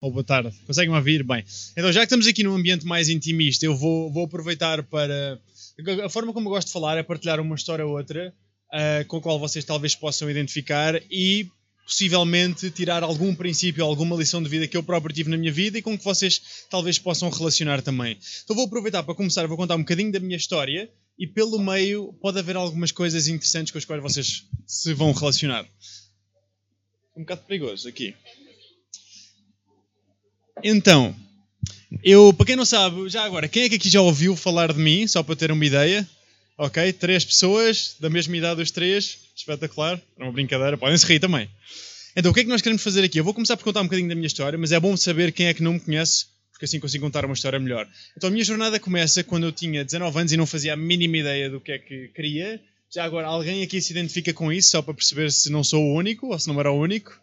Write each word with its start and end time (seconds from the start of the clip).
Ou 0.00 0.10
boa 0.10 0.24
tarde. 0.24 0.52
Conseguem-me 0.66 0.96
ouvir? 0.96 1.22
Bem. 1.22 1.44
Então, 1.72 1.90
já 1.90 2.00
que 2.00 2.04
estamos 2.04 2.26
aqui 2.26 2.42
num 2.42 2.54
ambiente 2.54 2.84
mais 2.84 3.08
intimista, 3.08 3.64
eu 3.64 3.74
vou, 3.74 4.12
vou 4.12 4.24
aproveitar 4.24 4.82
para. 4.82 5.40
A 6.04 6.08
forma 6.10 6.32
como 6.32 6.48
eu 6.48 6.52
gosto 6.52 6.66
de 6.66 6.72
falar 6.74 6.98
é 6.98 7.02
partilhar 7.02 7.40
uma 7.40 7.54
história 7.54 7.86
ou 7.86 7.96
outra 7.96 8.34
uh, 8.72 9.04
com 9.06 9.16
a 9.16 9.20
qual 9.20 9.38
vocês 9.38 9.64
talvez 9.64 9.94
possam 9.94 10.30
identificar 10.30 11.00
e 11.10 11.48
possivelmente 11.84 12.70
tirar 12.70 13.02
algum 13.02 13.34
princípio, 13.34 13.84
alguma 13.84 14.16
lição 14.16 14.42
de 14.42 14.48
vida 14.48 14.66
que 14.66 14.76
eu 14.76 14.82
próprio 14.82 15.14
tive 15.14 15.30
na 15.30 15.36
minha 15.36 15.52
vida 15.52 15.78
e 15.78 15.82
com 15.82 15.96
que 15.96 16.04
vocês 16.04 16.66
talvez 16.70 16.98
possam 16.98 17.30
relacionar 17.30 17.82
também. 17.82 18.18
Então 18.42 18.56
vou 18.56 18.66
aproveitar 18.66 19.02
para 19.02 19.14
começar, 19.14 19.46
vou 19.46 19.56
contar 19.56 19.76
um 19.76 19.80
bocadinho 19.80 20.12
da 20.12 20.20
minha 20.20 20.36
história 20.36 20.90
e 21.18 21.26
pelo 21.26 21.58
meio 21.58 22.12
pode 22.20 22.38
haver 22.38 22.56
algumas 22.56 22.90
coisas 22.90 23.28
interessantes 23.28 23.70
com 23.70 23.78
as 23.78 23.84
quais 23.84 24.02
vocês 24.02 24.44
se 24.66 24.92
vão 24.92 25.12
relacionar. 25.12 25.66
Um 27.16 27.20
bocado 27.20 27.42
perigoso 27.42 27.88
aqui. 27.88 28.14
Então, 30.62 31.14
eu, 32.02 32.32
para 32.32 32.46
quem 32.46 32.56
não 32.56 32.64
sabe, 32.64 33.08
já 33.08 33.24
agora, 33.24 33.48
quem 33.48 33.64
é 33.64 33.68
que 33.68 33.76
aqui 33.76 33.88
já 33.88 34.00
ouviu 34.00 34.34
falar 34.34 34.72
de 34.72 34.78
mim, 34.78 35.06
só 35.06 35.22
para 35.22 35.36
ter 35.36 35.52
uma 35.52 35.64
ideia? 35.64 36.08
Ok, 36.56 36.92
três 36.92 37.24
pessoas, 37.24 37.96
da 37.98 38.08
mesma 38.08 38.36
idade 38.36 38.62
os 38.62 38.70
três, 38.70 39.18
espetacular, 39.36 40.00
era 40.16 40.26
uma 40.26 40.32
brincadeira, 40.32 40.78
podem 40.78 40.96
se 40.96 41.06
rir 41.06 41.20
também. 41.20 41.48
Então, 42.16 42.30
o 42.30 42.34
que 42.34 42.40
é 42.40 42.44
que 42.44 42.48
nós 42.48 42.62
queremos 42.62 42.82
fazer 42.82 43.02
aqui? 43.02 43.18
Eu 43.18 43.24
vou 43.24 43.34
começar 43.34 43.56
por 43.56 43.64
contar 43.64 43.80
um 43.80 43.84
bocadinho 43.84 44.08
da 44.08 44.14
minha 44.14 44.26
história, 44.26 44.56
mas 44.56 44.70
é 44.70 44.78
bom 44.78 44.96
saber 44.96 45.32
quem 45.32 45.46
é 45.46 45.54
que 45.54 45.62
não 45.62 45.74
me 45.74 45.80
conhece, 45.80 46.26
porque 46.54 46.66
assim 46.66 46.78
consigo 46.78 47.04
contar 47.04 47.24
uma 47.24 47.34
história 47.34 47.58
melhor. 47.58 47.86
Então, 48.16 48.28
a 48.28 48.30
minha 48.30 48.44
jornada 48.44 48.78
começa 48.78 49.24
quando 49.24 49.42
eu 49.44 49.52
tinha 49.52 49.84
19 49.84 50.20
anos 50.20 50.32
e 50.32 50.36
não 50.36 50.46
fazia 50.46 50.72
a 50.74 50.76
mínima 50.76 51.18
ideia 51.18 51.50
do 51.50 51.60
que 51.60 51.72
é 51.72 51.78
que 51.78 52.08
queria. 52.14 52.62
Já 52.94 53.04
agora, 53.04 53.26
alguém 53.26 53.64
aqui 53.64 53.80
se 53.80 53.92
identifica 53.92 54.32
com 54.32 54.52
isso, 54.52 54.70
só 54.70 54.80
para 54.80 54.94
perceber 54.94 55.32
se 55.32 55.50
não 55.50 55.64
sou 55.64 55.82
o 55.82 55.94
único 55.94 56.28
ou 56.28 56.38
se 56.38 56.46
não 56.46 56.58
era 56.60 56.70
o 56.70 56.80
único? 56.80 57.20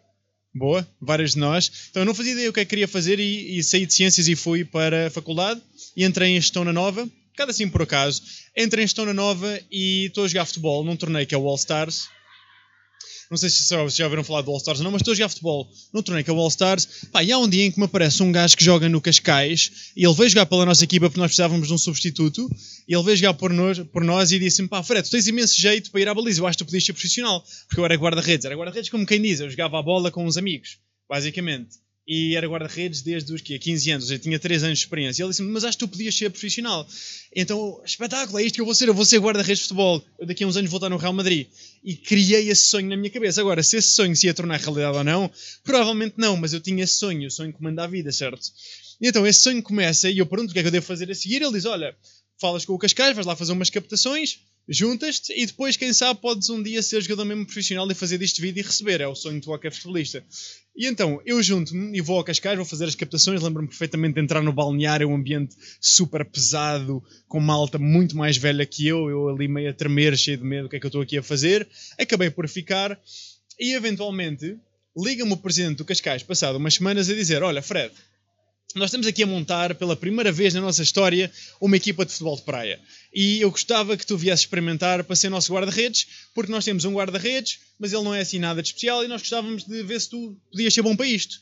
Boa, 0.54 0.86
várias 1.00 1.32
de 1.32 1.38
nós. 1.38 1.88
Então 1.88 2.02
eu 2.02 2.06
não 2.06 2.14
fazia 2.14 2.32
ideia 2.32 2.50
o 2.50 2.52
que 2.52 2.60
é 2.60 2.64
que 2.66 2.68
queria 2.68 2.86
fazer 2.86 3.18
e, 3.18 3.58
e 3.58 3.62
saí 3.62 3.86
de 3.86 3.94
ciências 3.94 4.28
e 4.28 4.36
fui 4.36 4.66
para 4.66 5.06
a 5.06 5.10
faculdade 5.10 5.62
e 5.96 6.04
entrei 6.04 6.28
em 6.28 6.40
gestão 6.40 6.62
na 6.62 6.74
nova, 6.74 7.08
cada 7.34 7.52
assim 7.52 7.70
por 7.70 7.80
acaso. 7.80 8.22
Entrei 8.54 8.84
em 8.84 8.86
gestão 8.86 9.06
na 9.06 9.14
nova 9.14 9.58
e 9.70 10.08
estou 10.08 10.24
a 10.24 10.28
jogar 10.28 10.44
futebol 10.44 10.84
num 10.84 10.94
torneio 10.94 11.26
que 11.26 11.34
é 11.34 11.38
o 11.38 11.48
All 11.48 11.56
Stars, 11.56 12.06
não 13.30 13.36
sei 13.36 13.48
se 13.48 13.68
já, 13.68 13.88
já 13.88 14.04
ouviram 14.04 14.24
falar 14.24 14.42
do 14.42 14.50
All 14.50 14.58
Stars 14.58 14.80
ou 14.80 14.84
não, 14.84 14.90
mas 14.90 15.00
estou 15.00 15.12
a 15.12 15.14
jogar 15.14 15.28
futebol 15.28 15.70
no 15.92 16.02
torneio 16.02 16.24
que 16.24 16.30
é 16.30 16.32
o 16.32 16.38
All 16.38 16.48
Stars. 16.48 16.86
Pá, 17.10 17.22
e 17.22 17.32
há 17.32 17.38
um 17.38 17.48
dia 17.48 17.64
em 17.64 17.70
que 17.70 17.78
me 17.78 17.84
aparece 17.84 18.22
um 18.22 18.30
gajo 18.30 18.56
que 18.56 18.64
joga 18.64 18.88
no 18.88 19.00
Cascais 19.00 19.92
e 19.96 20.04
ele 20.04 20.14
veio 20.14 20.28
jogar 20.28 20.46
pela 20.46 20.66
nossa 20.66 20.84
equipa 20.84 21.08
porque 21.08 21.20
nós 21.20 21.28
precisávamos 21.28 21.68
de 21.68 21.74
um 21.74 21.78
substituto. 21.78 22.48
E 22.88 22.94
ele 22.94 23.02
veio 23.04 23.16
jogar 23.16 23.34
por 23.34 23.52
nós, 23.52 23.78
por 23.78 24.04
nós 24.04 24.32
e 24.32 24.38
disse-me: 24.38 24.68
pá, 24.68 24.82
Fred, 24.82 25.06
tu 25.08 25.10
tens 25.10 25.26
imenso 25.26 25.60
jeito 25.60 25.90
para 25.90 26.00
ir 26.00 26.08
à 26.08 26.14
baliza. 26.14 26.40
Eu 26.40 26.46
acho 26.46 26.58
que 26.58 26.64
tu 26.64 26.66
podias 26.66 26.84
ser 26.84 26.92
profissional. 26.92 27.44
Porque 27.68 27.80
eu 27.80 27.84
era 27.84 27.94
guarda-redes. 27.94 28.44
Era 28.44 28.56
guarda-redes 28.56 28.90
como 28.90 29.06
quem 29.06 29.20
diz, 29.20 29.40
eu 29.40 29.50
jogava 29.50 29.78
a 29.78 29.82
bola 29.82 30.10
com 30.10 30.26
uns 30.26 30.36
amigos, 30.36 30.78
basicamente 31.08 31.81
e 32.06 32.34
era 32.34 32.48
guarda-redes 32.48 33.00
desde 33.00 33.32
os 33.32 33.40
que 33.40 33.58
15 33.58 33.90
anos, 33.90 34.10
eu 34.10 34.18
tinha 34.18 34.38
3 34.38 34.64
anos 34.64 34.78
de 34.78 34.84
experiência. 34.84 35.22
E 35.22 35.24
ele 35.24 35.30
disse-me, 35.30 35.50
mas 35.50 35.64
acho 35.64 35.78
que 35.78 35.84
tu 35.84 35.88
podias 35.88 36.14
ser 36.14 36.30
profissional. 36.30 36.86
Então, 37.34 37.80
espetáculo, 37.84 38.38
é 38.38 38.44
isto 38.44 38.56
que 38.56 38.60
eu 38.60 38.64
vou 38.64 38.74
ser, 38.74 38.88
eu 38.88 38.94
vou 38.94 39.04
ser 39.04 39.18
guarda-redes 39.18 39.58
de 39.58 39.62
futebol. 39.64 40.04
Eu 40.18 40.26
daqui 40.26 40.42
a 40.42 40.46
uns 40.46 40.56
anos 40.56 40.70
vou 40.70 40.78
estar 40.78 40.88
no 40.88 40.96
Real 40.96 41.12
Madrid. 41.12 41.46
E 41.84 41.94
criei 41.96 42.50
esse 42.50 42.66
sonho 42.68 42.88
na 42.88 42.96
minha 42.96 43.10
cabeça. 43.10 43.40
Agora, 43.40 43.62
se 43.62 43.76
esse 43.76 43.90
sonho 43.90 44.16
se 44.16 44.26
ia 44.26 44.34
tornar 44.34 44.58
realidade 44.58 44.96
ou 44.96 45.04
não, 45.04 45.30
provavelmente 45.62 46.14
não, 46.16 46.36
mas 46.36 46.52
eu 46.52 46.60
tinha 46.60 46.82
esse 46.82 46.94
sonho, 46.94 47.28
o 47.28 47.30
sonho 47.30 47.52
que 47.52 47.62
manda 47.62 47.84
a 47.84 47.86
vida, 47.86 48.10
certo? 48.10 48.42
E 49.00 49.08
então, 49.08 49.26
esse 49.26 49.40
sonho 49.40 49.62
começa 49.62 50.10
e 50.10 50.18
eu 50.18 50.26
pergunto 50.26 50.50
o 50.50 50.52
que 50.52 50.58
é 50.58 50.62
que 50.62 50.68
eu 50.68 50.72
devo 50.72 50.86
fazer 50.86 51.10
a 51.10 51.14
seguir. 51.14 51.42
Ele 51.42 51.52
diz, 51.52 51.64
olha, 51.64 51.96
falas 52.40 52.64
com 52.64 52.72
o 52.72 52.78
Cascais, 52.78 53.14
vais 53.14 53.26
lá 53.26 53.36
fazer 53.36 53.52
umas 53.52 53.70
captações, 53.70 54.40
juntas-te 54.68 55.32
e 55.32 55.44
depois, 55.46 55.76
quem 55.76 55.92
sabe, 55.92 56.20
podes 56.20 56.48
um 56.50 56.62
dia 56.62 56.82
ser 56.82 57.00
jogador 57.02 57.24
mesmo 57.24 57.44
profissional 57.44 57.90
e 57.90 57.94
fazer 57.94 58.18
disto 58.18 58.40
vida 58.40 58.60
e 58.60 58.62
receber. 58.62 59.00
É 59.00 59.06
o 59.06 59.14
sonho 59.14 59.40
de 59.40 59.46
qualquer 59.46 59.72
futebolista. 59.72 60.24
E 60.74 60.86
então, 60.86 61.20
eu 61.26 61.42
junto-me 61.42 61.96
e 61.96 62.00
vou 62.00 62.16
ao 62.16 62.24
Cascais, 62.24 62.56
vou 62.56 62.64
fazer 62.64 62.86
as 62.86 62.94
captações. 62.94 63.42
Lembro-me 63.42 63.68
perfeitamente 63.68 64.14
de 64.14 64.20
entrar 64.20 64.42
no 64.42 64.52
balneário, 64.52 65.08
um 65.08 65.14
ambiente 65.14 65.54
super 65.80 66.24
pesado, 66.24 67.02
com 67.28 67.40
malta 67.40 67.78
muito 67.78 68.16
mais 68.16 68.36
velha 68.36 68.64
que 68.64 68.86
eu, 68.86 69.10
eu 69.10 69.28
ali 69.28 69.48
meio 69.48 69.70
a 69.70 69.74
tremer, 69.74 70.16
cheio 70.16 70.38
de 70.38 70.44
medo, 70.44 70.66
o 70.66 70.68
que 70.68 70.76
é 70.76 70.80
que 70.80 70.86
eu 70.86 70.88
estou 70.88 71.02
aqui 71.02 71.18
a 71.18 71.22
fazer. 71.22 71.68
Acabei 71.98 72.30
por 72.30 72.48
ficar 72.48 72.98
e, 73.58 73.74
eventualmente, 73.74 74.56
liga-me 74.96 75.32
o 75.32 75.36
presidente 75.36 75.78
do 75.78 75.84
Cascais, 75.84 76.22
passado 76.22 76.56
umas 76.56 76.74
semanas, 76.74 77.10
a 77.10 77.14
dizer: 77.14 77.42
Olha, 77.42 77.60
Fred, 77.60 77.92
nós 78.74 78.88
estamos 78.88 79.06
aqui 79.06 79.22
a 79.22 79.26
montar 79.26 79.74
pela 79.74 79.96
primeira 79.96 80.32
vez 80.32 80.54
na 80.54 80.60
nossa 80.60 80.82
história 80.82 81.30
uma 81.60 81.76
equipa 81.76 82.04
de 82.04 82.12
futebol 82.12 82.36
de 82.36 82.42
praia. 82.42 82.80
E 83.12 83.40
eu 83.40 83.50
gostava 83.50 83.96
que 83.96 84.06
tu 84.06 84.16
viesses 84.16 84.44
experimentar 84.44 85.04
para 85.04 85.16
ser 85.16 85.28
nosso 85.28 85.52
guarda-redes, 85.52 86.06
porque 86.34 86.50
nós 86.50 86.64
temos 86.64 86.84
um 86.84 86.94
guarda-redes, 86.94 87.58
mas 87.78 87.92
ele 87.92 88.02
não 88.02 88.14
é 88.14 88.20
assim 88.20 88.38
nada 88.38 88.62
de 88.62 88.68
especial 88.68 89.04
e 89.04 89.08
nós 89.08 89.20
gostávamos 89.20 89.64
de 89.64 89.82
ver 89.82 90.00
se 90.00 90.10
tu 90.10 90.36
podias 90.50 90.72
ser 90.72 90.82
bom 90.82 90.96
para 90.96 91.06
isto. 91.06 91.36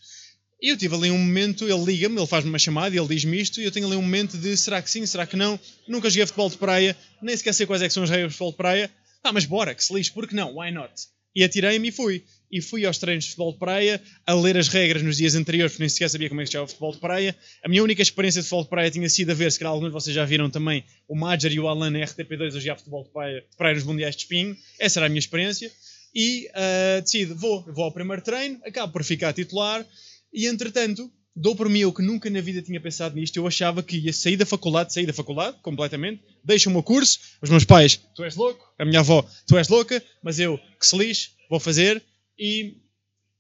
E 0.62 0.68
eu 0.68 0.76
tive 0.76 0.94
ali 0.94 1.10
um 1.10 1.18
momento, 1.18 1.64
ele 1.64 1.84
liga-me, 1.84 2.18
ele 2.18 2.26
faz-me 2.26 2.50
uma 2.50 2.58
chamada 2.58 2.94
e 2.94 2.98
ele 2.98 3.08
diz-me 3.08 3.40
isto, 3.40 3.60
e 3.60 3.64
eu 3.64 3.70
tenho 3.70 3.86
ali 3.86 3.96
um 3.96 4.02
momento 4.02 4.36
de 4.36 4.56
será 4.56 4.82
que 4.82 4.90
sim, 4.90 5.06
será 5.06 5.26
que 5.26 5.36
não? 5.36 5.58
Nunca 5.88 6.10
joguei 6.10 6.26
futebol 6.26 6.50
de 6.50 6.58
praia, 6.58 6.96
nem 7.22 7.36
sequer 7.36 7.54
sei 7.54 7.66
quais 7.66 7.80
é 7.80 7.88
que 7.88 7.94
são 7.94 8.02
as 8.02 8.10
regras 8.10 8.32
de 8.32 8.34
futebol 8.36 8.52
de 8.52 8.56
praia. 8.58 8.90
Ah, 9.24 9.32
mas 9.32 9.46
bora, 9.46 9.74
que 9.74 9.82
se 9.82 9.94
lixe, 9.94 10.10
porque 10.10 10.34
não? 10.34 10.58
Why 10.58 10.70
not? 10.70 10.92
E 11.34 11.44
atirei-me 11.44 11.88
e 11.88 11.92
fui 11.92 12.24
e 12.50 12.60
fui 12.60 12.84
aos 12.84 12.98
treinos 12.98 13.24
de 13.24 13.30
futebol 13.30 13.52
de 13.52 13.58
praia 13.58 14.02
a 14.26 14.34
ler 14.34 14.56
as 14.56 14.68
regras 14.68 15.02
nos 15.02 15.16
dias 15.16 15.34
anteriores, 15.34 15.72
porque 15.72 15.82
nem 15.82 15.88
sequer 15.88 16.08
sabia 16.08 16.28
como 16.28 16.40
é 16.40 16.44
que 16.44 16.48
se 16.48 16.52
chama 16.52 16.64
o 16.64 16.68
futebol 16.68 16.92
de 16.92 16.98
praia. 16.98 17.36
A 17.62 17.68
minha 17.68 17.82
única 17.82 18.02
experiência 18.02 18.42
de 18.42 18.48
futebol 18.48 18.64
de 18.64 18.70
praia 18.70 18.90
tinha 18.90 19.08
sido 19.08 19.30
a 19.30 19.34
ver, 19.34 19.52
se 19.52 19.58
calhar 19.58 19.72
alguns 19.72 19.88
de 19.88 19.92
vocês 19.92 20.14
já 20.14 20.24
viram 20.24 20.50
também, 20.50 20.84
o 21.08 21.14
Major 21.14 21.50
e 21.50 21.60
o 21.60 21.68
Alan 21.68 21.90
na 21.90 22.00
RTP2 22.00 22.56
a 22.56 22.60
jogar 22.60 22.76
futebol 22.76 23.04
de 23.04 23.10
praia, 23.10 23.40
de 23.40 23.56
praia 23.56 23.74
nos 23.74 23.84
Mundiais 23.84 24.16
de 24.16 24.22
Espinho. 24.22 24.56
Essa 24.78 24.98
era 24.98 25.06
a 25.06 25.08
minha 25.08 25.18
experiência. 25.18 25.70
E 26.14 26.48
uh, 26.48 27.02
decido, 27.02 27.36
vou, 27.36 27.62
vou 27.72 27.84
ao 27.84 27.92
primeiro 27.92 28.22
treino, 28.22 28.60
acabo 28.64 28.92
por 28.92 29.04
ficar 29.04 29.32
titular 29.32 29.86
e 30.32 30.46
entretanto 30.46 31.10
dou 31.34 31.54
por 31.54 31.68
mim 31.68 31.80
eu 31.80 31.92
que 31.92 32.02
nunca 32.02 32.28
na 32.28 32.40
vida 32.40 32.60
tinha 32.60 32.80
pensado 32.80 33.14
nisto. 33.14 33.36
Eu 33.36 33.46
achava 33.46 33.82
que 33.82 33.96
ia 33.96 34.12
sair 34.12 34.36
da 34.36 34.44
faculdade, 34.44 34.92
sair 34.92 35.06
da 35.06 35.12
faculdade 35.12 35.56
completamente, 35.62 36.22
deixo 36.44 36.68
o 36.68 36.72
meu 36.72 36.82
curso. 36.82 37.18
Os 37.40 37.48
meus 37.48 37.64
pais, 37.64 38.00
tu 38.14 38.24
és 38.24 38.34
louco. 38.34 38.72
A 38.78 38.84
minha 38.84 39.00
avó, 39.00 39.26
tu 39.46 39.56
és 39.56 39.68
louca. 39.68 40.02
Mas 40.22 40.38
eu, 40.38 40.58
que 40.78 40.86
se 40.86 40.96
lixe, 40.96 41.30
vou 41.48 41.60
fazer 41.60 42.02
e, 42.40 42.78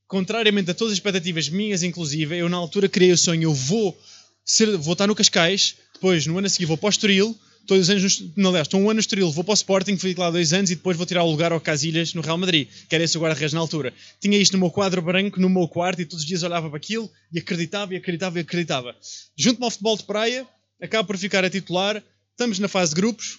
contrariamente 0.06 0.70
a 0.70 0.74
todas 0.74 0.92
as 0.92 0.98
expectativas 0.98 1.48
minhas, 1.48 1.82
inclusive, 1.82 2.36
eu 2.36 2.50
na 2.50 2.58
altura 2.58 2.86
criei 2.86 3.12
o 3.12 3.16
sonho, 3.16 3.44
eu 3.44 3.54
vou, 3.54 3.98
ser, 4.44 4.76
vou 4.76 4.92
estar 4.92 5.06
no 5.06 5.14
Cascais, 5.14 5.76
depois 5.94 6.26
no 6.26 6.36
ano 6.36 6.46
a 6.46 6.50
seguir 6.50 6.66
vou 6.66 6.76
para 6.76 6.88
o 6.88 6.90
Estoril, 6.90 7.34
os 7.70 7.88
anos, 7.88 8.20
no, 8.36 8.48
aliás, 8.48 8.66
estou 8.66 8.80
um 8.80 8.84
ano 8.84 8.94
no 8.94 9.00
Estoril, 9.00 9.30
vou 9.30 9.44
para 9.44 9.52
o 9.52 9.54
Sporting, 9.54 9.96
fui 9.96 10.12
lá 10.14 10.30
dois 10.30 10.52
anos 10.52 10.70
e 10.70 10.74
depois 10.74 10.96
vou 10.96 11.06
tirar 11.06 11.22
o 11.22 11.30
lugar 11.30 11.52
ao 11.52 11.60
Casilhas 11.60 12.14
no 12.14 12.20
Real 12.20 12.36
Madrid, 12.36 12.68
que 12.88 12.94
era 12.94 13.04
esse 13.04 13.16
o 13.16 13.20
guarda-redes 13.20 13.54
na 13.54 13.60
altura. 13.60 13.94
Tinha 14.20 14.36
isto 14.36 14.54
no 14.54 14.58
meu 14.58 14.70
quadro 14.70 15.00
branco, 15.00 15.40
no 15.40 15.48
meu 15.48 15.68
quarto, 15.68 16.02
e 16.02 16.04
todos 16.04 16.22
os 16.22 16.26
dias 16.26 16.42
olhava 16.42 16.68
para 16.68 16.76
aquilo 16.76 17.08
e 17.32 17.38
acreditava, 17.38 17.94
e 17.94 17.96
acreditava, 17.96 18.38
e 18.38 18.42
acreditava. 18.42 18.96
Junto-me 19.36 19.64
ao 19.64 19.70
futebol 19.70 19.96
de 19.96 20.02
praia, 20.02 20.46
acabo 20.82 21.06
por 21.06 21.16
ficar 21.16 21.44
a 21.44 21.50
titular, 21.50 22.02
estamos 22.32 22.58
na 22.58 22.66
fase 22.66 22.92
de 22.92 23.00
grupos, 23.00 23.38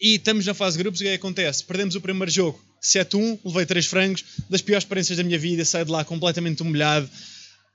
e 0.00 0.14
estamos 0.14 0.46
na 0.46 0.54
fase 0.54 0.76
de 0.76 0.82
grupos, 0.82 1.00
e 1.00 1.04
o 1.04 1.06
que 1.06 1.12
é 1.12 1.14
acontece? 1.14 1.62
Perdemos 1.64 1.94
o 1.94 2.00
primeiro 2.00 2.30
jogo, 2.30 2.58
7-1, 2.82 3.38
levei 3.44 3.64
3 3.64 3.86
frangos, 3.86 4.24
das 4.50 4.60
piores 4.60 4.84
experiências 4.84 5.16
da 5.16 5.24
minha 5.24 5.38
vida, 5.38 5.64
saio 5.64 5.84
de 5.84 5.90
lá 5.90 6.04
completamente 6.04 6.62
humilhado, 6.62 7.08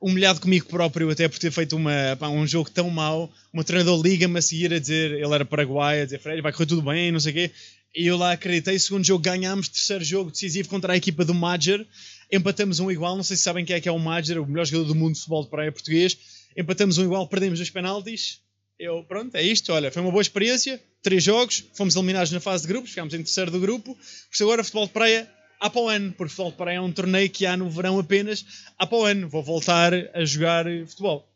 humilhado 0.01 0.41
comigo 0.41 0.67
próprio, 0.67 1.09
até 1.09 1.27
por 1.27 1.39
ter 1.39 1.51
feito 1.51 1.75
uma, 1.75 2.15
pá, 2.19 2.27
um 2.27 2.45
jogo 2.45 2.69
tão 2.69 2.89
mau. 2.89 3.31
Meu 3.53 3.63
treinador 3.63 4.01
liga-me 4.01 4.37
a 4.37 4.41
seguir 4.41 4.73
a 4.73 4.79
dizer, 4.79 5.11
ele 5.11 5.33
era 5.33 5.45
paraguaio, 5.45 6.01
a 6.01 6.05
dizer, 6.05 6.19
Fred, 6.19 6.41
vai 6.41 6.51
correr 6.51 6.65
tudo 6.65 6.81
bem, 6.81 7.11
não 7.11 7.19
sei 7.19 7.31
o 7.31 7.35
quê. 7.35 7.51
E 7.95 8.05
eu 8.05 8.17
lá 8.17 8.33
acreditei, 8.33 8.77
segundo 8.77 9.05
jogo 9.05 9.23
ganhámos, 9.23 9.69
terceiro 9.69 10.03
jogo 10.03 10.29
decisivo 10.29 10.69
contra 10.69 10.93
a 10.93 10.97
equipa 10.97 11.25
do 11.25 11.33
Major, 11.33 11.83
empatamos 12.31 12.79
um 12.79 12.91
igual, 12.91 13.15
não 13.15 13.23
sei 13.23 13.37
se 13.37 13.43
sabem 13.43 13.65
quem 13.65 13.75
é 13.75 13.81
que 13.81 13.89
é 13.89 13.91
o 13.91 13.97
Major, 13.97 14.37
o 14.39 14.45
melhor 14.45 14.65
jogador 14.65 14.89
do 14.89 14.95
mundo 14.95 15.13
de 15.13 15.19
futebol 15.19 15.43
de 15.43 15.49
praia 15.49 15.71
português, 15.71 16.17
empatamos 16.55 16.97
um 16.97 17.05
igual, 17.05 17.27
perdemos 17.27 17.59
os 17.59 17.69
penaltis, 17.69 18.39
eu, 18.79 19.03
pronto, 19.03 19.35
é 19.35 19.41
isto, 19.41 19.73
olha, 19.73 19.91
foi 19.91 20.01
uma 20.01 20.11
boa 20.11 20.21
experiência, 20.21 20.81
três 21.01 21.23
jogos, 21.23 21.63
fomos 21.73 21.95
eliminados 21.95 22.31
na 22.31 22.39
fase 22.39 22.63
de 22.63 22.67
grupos, 22.67 22.91
ficámos 22.91 23.13
em 23.13 23.23
terceiro 23.23 23.49
do 23.49 23.59
grupo, 23.59 23.95
por 23.95 24.03
isso 24.31 24.43
agora 24.43 24.63
futebol 24.63 24.85
de 24.85 24.93
praia 24.93 25.29
há 25.59 25.69
para 25.69 25.81
o 25.81 25.89
ano, 25.89 26.13
porque 26.13 26.29
futebol 26.29 26.51
de 26.51 26.57
praia 26.57 26.77
é 26.77 26.81
um 26.81 26.91
torneio 26.91 27.29
que 27.29 27.45
há 27.45 27.57
no 27.57 27.69
verão 27.69 27.97
apenas, 27.97 28.45
há 28.77 28.85
para 28.85 28.97
o 28.97 29.03
ano, 29.03 29.27
vou 29.27 29.41
voltar 29.41 29.93
a 30.13 30.23
jogar 30.23 30.65
futebol. 30.87 31.27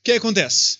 O 0.00 0.02
que 0.02 0.10
é 0.10 0.14
que 0.14 0.18
acontece? 0.18 0.78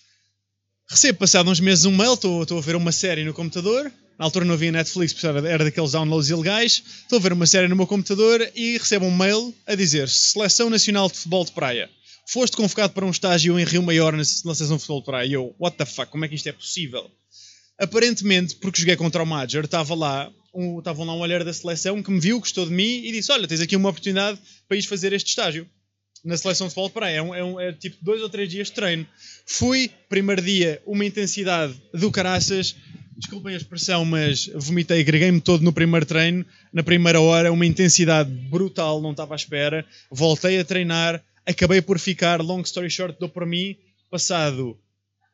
Recebo 0.88 1.20
passado 1.20 1.48
uns 1.48 1.60
meses 1.60 1.84
um 1.84 1.96
mail, 1.96 2.14
estou, 2.14 2.58
a 2.58 2.60
ver 2.60 2.74
uma 2.74 2.90
série 2.90 3.24
no 3.24 3.32
computador, 3.32 3.92
na 4.18 4.24
altura 4.24 4.44
não 4.44 4.54
havia 4.54 4.72
Netflix, 4.72 5.14
era 5.22 5.64
daqueles 5.64 5.92
downloads 5.92 6.30
ilegais, 6.30 6.82
estou 7.02 7.18
a 7.18 7.22
ver 7.22 7.32
uma 7.32 7.46
série 7.46 7.68
no 7.68 7.76
meu 7.76 7.86
computador 7.86 8.50
e 8.56 8.76
recebo 8.76 9.06
um 9.06 9.16
mail 9.16 9.54
a 9.66 9.76
dizer 9.76 10.08
Seleção 10.08 10.68
Nacional 10.68 11.08
de 11.08 11.14
Futebol 11.14 11.44
de 11.44 11.52
Praia 11.52 11.88
foste 12.26 12.56
convocado 12.56 12.92
para 12.92 13.04
um 13.04 13.10
estágio 13.10 13.58
em 13.58 13.64
Rio 13.64 13.82
Maior 13.82 14.16
na 14.16 14.24
seleção 14.24 14.76
de 14.76 14.82
futebol 14.82 15.00
de 15.00 15.06
praia. 15.06 15.26
E 15.26 15.32
eu, 15.32 15.54
what 15.58 15.76
the 15.76 15.84
fuck, 15.84 16.10
como 16.10 16.24
é 16.24 16.28
que 16.28 16.34
isto 16.34 16.48
é 16.48 16.52
possível? 16.52 17.10
Aparentemente, 17.78 18.56
porque 18.56 18.80
joguei 18.80 18.96
contra 18.96 19.22
o 19.22 19.26
Major, 19.26 19.64
estava 19.64 19.94
lá, 19.94 20.30
um, 20.54 20.78
estava 20.78 21.04
lá 21.04 21.14
um 21.14 21.20
olhar 21.20 21.42
da 21.44 21.52
seleção 21.52 22.02
que 22.02 22.10
me 22.10 22.20
viu, 22.20 22.38
gostou 22.38 22.66
de 22.66 22.72
mim 22.72 23.02
e 23.04 23.12
disse: 23.12 23.32
Olha, 23.32 23.48
tens 23.48 23.60
aqui 23.60 23.74
uma 23.74 23.88
oportunidade 23.88 24.38
para 24.68 24.76
ir 24.76 24.82
fazer 24.82 25.12
este 25.12 25.30
estágio 25.30 25.68
na 26.24 26.36
seleção 26.36 26.68
de 26.68 26.74
futebol 26.74 26.88
de 26.88 26.94
praia. 26.94 27.16
É, 27.16 27.22
um, 27.22 27.34
é, 27.34 27.44
um, 27.44 27.60
é 27.60 27.72
tipo 27.72 27.96
dois 28.00 28.22
ou 28.22 28.28
três 28.28 28.48
dias 28.48 28.68
de 28.68 28.74
treino. 28.74 29.06
Fui, 29.46 29.90
primeiro 30.08 30.40
dia, 30.40 30.80
uma 30.86 31.04
intensidade 31.04 31.74
do 31.92 32.10
caraças, 32.10 32.76
desculpem 33.16 33.54
a 33.54 33.56
expressão, 33.56 34.04
mas 34.04 34.50
vomitei, 34.54 35.00
agreguei-me 35.00 35.40
todo 35.40 35.62
no 35.62 35.72
primeiro 35.72 36.06
treino, 36.06 36.44
na 36.72 36.82
primeira 36.82 37.20
hora, 37.20 37.52
uma 37.52 37.66
intensidade 37.66 38.30
brutal, 38.30 39.00
não 39.00 39.10
estava 39.10 39.34
à 39.34 39.36
espera. 39.36 39.84
Voltei 40.10 40.58
a 40.58 40.64
treinar, 40.64 41.22
acabei 41.46 41.82
por 41.82 41.98
ficar, 41.98 42.40
long 42.40 42.60
story 42.62 42.90
short, 42.90 43.18
dou 43.18 43.28
para 43.28 43.46
mim, 43.46 43.76
passado 44.10 44.78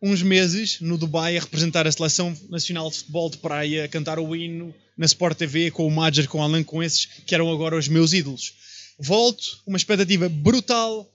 uns 0.00 0.22
meses 0.22 0.81
no 0.81 0.96
Dubai 0.96 1.37
a 1.37 1.40
representar 1.40 1.87
a 1.87 1.93
seleção 1.93 2.37
nacional 2.49 2.88
de 2.88 2.99
futebol 2.99 3.28
de 3.28 3.38
praia, 3.38 3.84
a 3.84 3.88
cantar 3.88 4.19
o 4.19 4.34
hino 4.34 4.75
na 4.96 5.06
Sport 5.06 5.37
TV 5.37 5.70
com 5.70 5.87
o 5.87 5.90
Major, 5.90 6.26
com 6.28 6.38
o 6.38 6.43
Alan, 6.43 6.62
com 6.62 6.82
esses 6.82 7.06
que 7.06 7.34
eram 7.34 7.52
agora 7.52 7.76
os 7.76 7.88
meus 7.88 8.12
ídolos. 8.12 8.55
Volto, 8.99 9.60
uma 9.66 9.76
expectativa 9.76 10.28
brutal, 10.28 11.08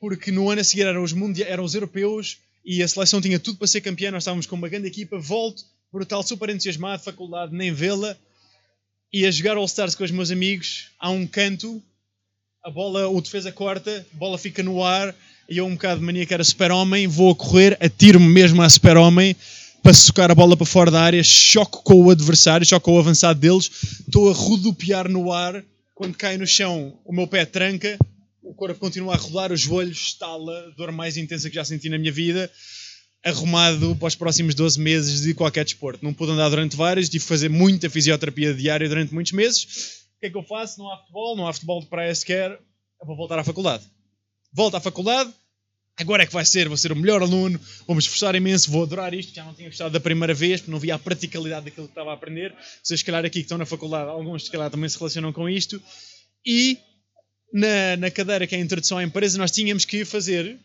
porque 0.00 0.30
no 0.30 0.48
ano 0.50 0.60
a 0.60 0.64
seguir 0.64 0.86
eram 0.86 1.02
os, 1.02 1.12
mundia 1.12 1.46
eram 1.46 1.64
os 1.64 1.74
europeus 1.74 2.38
e 2.64 2.82
a 2.82 2.88
seleção 2.88 3.20
tinha 3.20 3.38
tudo 3.38 3.58
para 3.58 3.66
ser 3.66 3.80
campeã, 3.80 4.10
nós 4.10 4.22
estávamos 4.22 4.46
com 4.46 4.56
uma 4.56 4.68
grande 4.68 4.86
equipa, 4.86 5.18
volto, 5.18 5.64
brutal, 5.92 6.22
super 6.22 6.48
entusiasmado, 6.50 7.02
faculdade, 7.02 7.54
nem 7.54 7.72
vê-la, 7.72 8.16
e 9.12 9.26
a 9.26 9.30
jogar 9.30 9.56
All-Stars 9.56 9.94
com 9.94 10.04
os 10.04 10.10
meus 10.10 10.30
amigos, 10.30 10.90
há 10.98 11.10
um 11.10 11.26
canto, 11.26 11.82
a 12.62 12.70
bola, 12.70 13.08
o 13.08 13.20
defesa 13.20 13.50
corta, 13.50 14.06
a 14.12 14.16
bola 14.16 14.36
fica 14.36 14.62
no 14.62 14.84
ar, 14.84 15.14
e 15.48 15.56
eu 15.56 15.66
um 15.66 15.72
bocado 15.72 16.00
de 16.00 16.06
mania 16.06 16.26
que 16.26 16.34
era 16.34 16.44
super-homem, 16.44 17.06
vou 17.06 17.32
a 17.32 17.34
correr, 17.34 17.76
atiro-me 17.80 18.28
mesmo 18.28 18.60
a 18.60 18.68
super-homem, 18.68 19.34
para 19.82 19.94
socar 19.94 20.30
a 20.30 20.34
bola 20.34 20.56
para 20.56 20.66
fora 20.66 20.90
da 20.90 21.00
área, 21.00 21.22
choco 21.24 21.82
com 21.82 22.04
o 22.04 22.10
adversário, 22.10 22.66
choco 22.66 22.84
com 22.84 22.96
o 22.96 22.98
avançado 22.98 23.40
deles, 23.40 23.70
estou 24.06 24.28
a 24.28 24.34
rodopiar 24.34 25.08
no 25.08 25.32
ar, 25.32 25.64
quando 25.94 26.14
cai 26.16 26.36
no 26.36 26.46
chão 26.46 26.98
o 27.04 27.14
meu 27.14 27.26
pé 27.26 27.46
tranca, 27.46 27.98
o 28.42 28.52
corpo 28.52 28.78
continua 28.78 29.14
a 29.14 29.16
rodar, 29.16 29.50
os 29.52 29.60
joelhos 29.60 29.98
estala, 29.98 30.70
dor 30.76 30.92
mais 30.92 31.16
intensa 31.16 31.48
que 31.48 31.56
já 31.56 31.64
senti 31.64 31.88
na 31.88 31.96
minha 31.96 32.12
vida, 32.12 32.50
arrumado 33.24 33.96
para 33.96 34.08
os 34.08 34.14
próximos 34.14 34.54
12 34.54 34.78
meses 34.80 35.22
de 35.22 35.32
qualquer 35.34 35.64
desporto. 35.64 36.04
Não 36.04 36.12
pude 36.12 36.32
andar 36.32 36.48
durante 36.48 36.76
vários, 36.76 37.08
tive 37.08 37.22
que 37.22 37.28
fazer 37.28 37.48
muita 37.48 37.88
fisioterapia 37.88 38.52
diária 38.52 38.88
durante 38.88 39.14
muitos 39.14 39.32
meses. 39.32 39.99
O 40.20 40.22
que 40.22 40.26
é 40.26 40.30
que 40.30 40.36
eu 40.36 40.42
faço? 40.42 40.78
Não 40.78 40.92
há 40.92 40.98
futebol, 40.98 41.34
não 41.34 41.48
há 41.48 41.52
futebol 41.54 41.80
de 41.80 41.86
praia 41.86 42.14
sequer, 42.14 42.50
eu 42.50 43.06
vou 43.06 43.16
voltar 43.16 43.38
à 43.38 43.42
faculdade. 43.42 43.82
Volto 44.52 44.76
à 44.76 44.80
faculdade, 44.80 45.32
agora 45.96 46.24
é 46.24 46.26
que 46.26 46.32
vai 46.34 46.44
ser, 46.44 46.68
vou 46.68 46.76
ser 46.76 46.92
o 46.92 46.96
melhor 46.96 47.22
aluno, 47.22 47.58
vou 47.86 47.96
me 47.96 48.02
esforçar 48.02 48.34
imenso, 48.34 48.70
vou 48.70 48.82
adorar 48.82 49.14
isto, 49.14 49.34
já 49.34 49.42
não 49.42 49.54
tinha 49.54 49.70
gostado 49.70 49.90
da 49.90 49.98
primeira 49.98 50.34
vez, 50.34 50.60
porque 50.60 50.72
não 50.72 50.78
via 50.78 50.96
a 50.96 50.98
praticalidade 50.98 51.64
daquilo 51.64 51.86
que 51.86 51.92
estava 51.92 52.10
a 52.10 52.12
aprender. 52.12 52.54
Vocês, 52.82 53.00
se 53.00 53.06
calhar, 53.06 53.24
aqui 53.24 53.38
que 53.38 53.46
estão 53.46 53.56
na 53.56 53.64
faculdade, 53.64 54.10
alguns, 54.10 54.44
se 54.44 54.50
calhar, 54.50 54.70
também 54.70 54.90
se 54.90 54.98
relacionam 54.98 55.32
com 55.32 55.48
isto. 55.48 55.82
E 56.44 56.76
na, 57.50 57.96
na 57.96 58.10
cadeira 58.10 58.46
que 58.46 58.54
é 58.54 58.58
a 58.58 58.60
introdução 58.60 58.98
à 58.98 59.02
empresa, 59.02 59.38
nós 59.38 59.50
tínhamos 59.50 59.86
que 59.86 60.04
fazer 60.04 60.60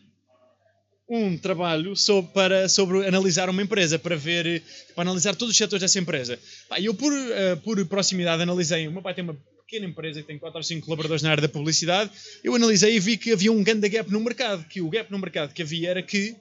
um 1.08 1.38
trabalho 1.38 1.94
sobre, 1.94 2.32
para, 2.32 2.68
sobre 2.68 3.06
analisar 3.06 3.48
uma 3.48 3.62
empresa, 3.62 3.98
para 3.98 4.16
ver, 4.16 4.62
para 4.94 5.02
analisar 5.02 5.36
todos 5.36 5.52
os 5.52 5.56
setores 5.56 5.80
dessa 5.80 5.98
empresa. 5.98 6.38
Pá, 6.68 6.80
eu, 6.80 6.94
por, 6.94 7.12
uh, 7.12 7.56
por 7.62 7.84
proximidade, 7.86 8.42
analisei. 8.42 8.88
O 8.88 8.92
meu 8.92 9.02
pai 9.02 9.14
tem 9.14 9.22
uma 9.22 9.36
pequena 9.66 9.86
empresa 9.86 10.20
que 10.20 10.26
tem 10.26 10.38
4 10.38 10.58
ou 10.58 10.62
5 10.62 10.84
colaboradores 10.84 11.22
na 11.22 11.30
área 11.30 11.42
da 11.42 11.48
publicidade. 11.48 12.10
Eu 12.42 12.54
analisei 12.54 12.96
e 12.96 13.00
vi 13.00 13.16
que 13.16 13.32
havia 13.32 13.52
um 13.52 13.62
grande 13.62 13.88
gap 13.88 14.10
no 14.10 14.20
mercado. 14.20 14.64
Que 14.68 14.80
o 14.80 14.88
gap 14.88 15.10
no 15.10 15.18
mercado 15.18 15.52
que 15.52 15.62
havia 15.62 15.90
era 15.90 16.02
que 16.02 16.36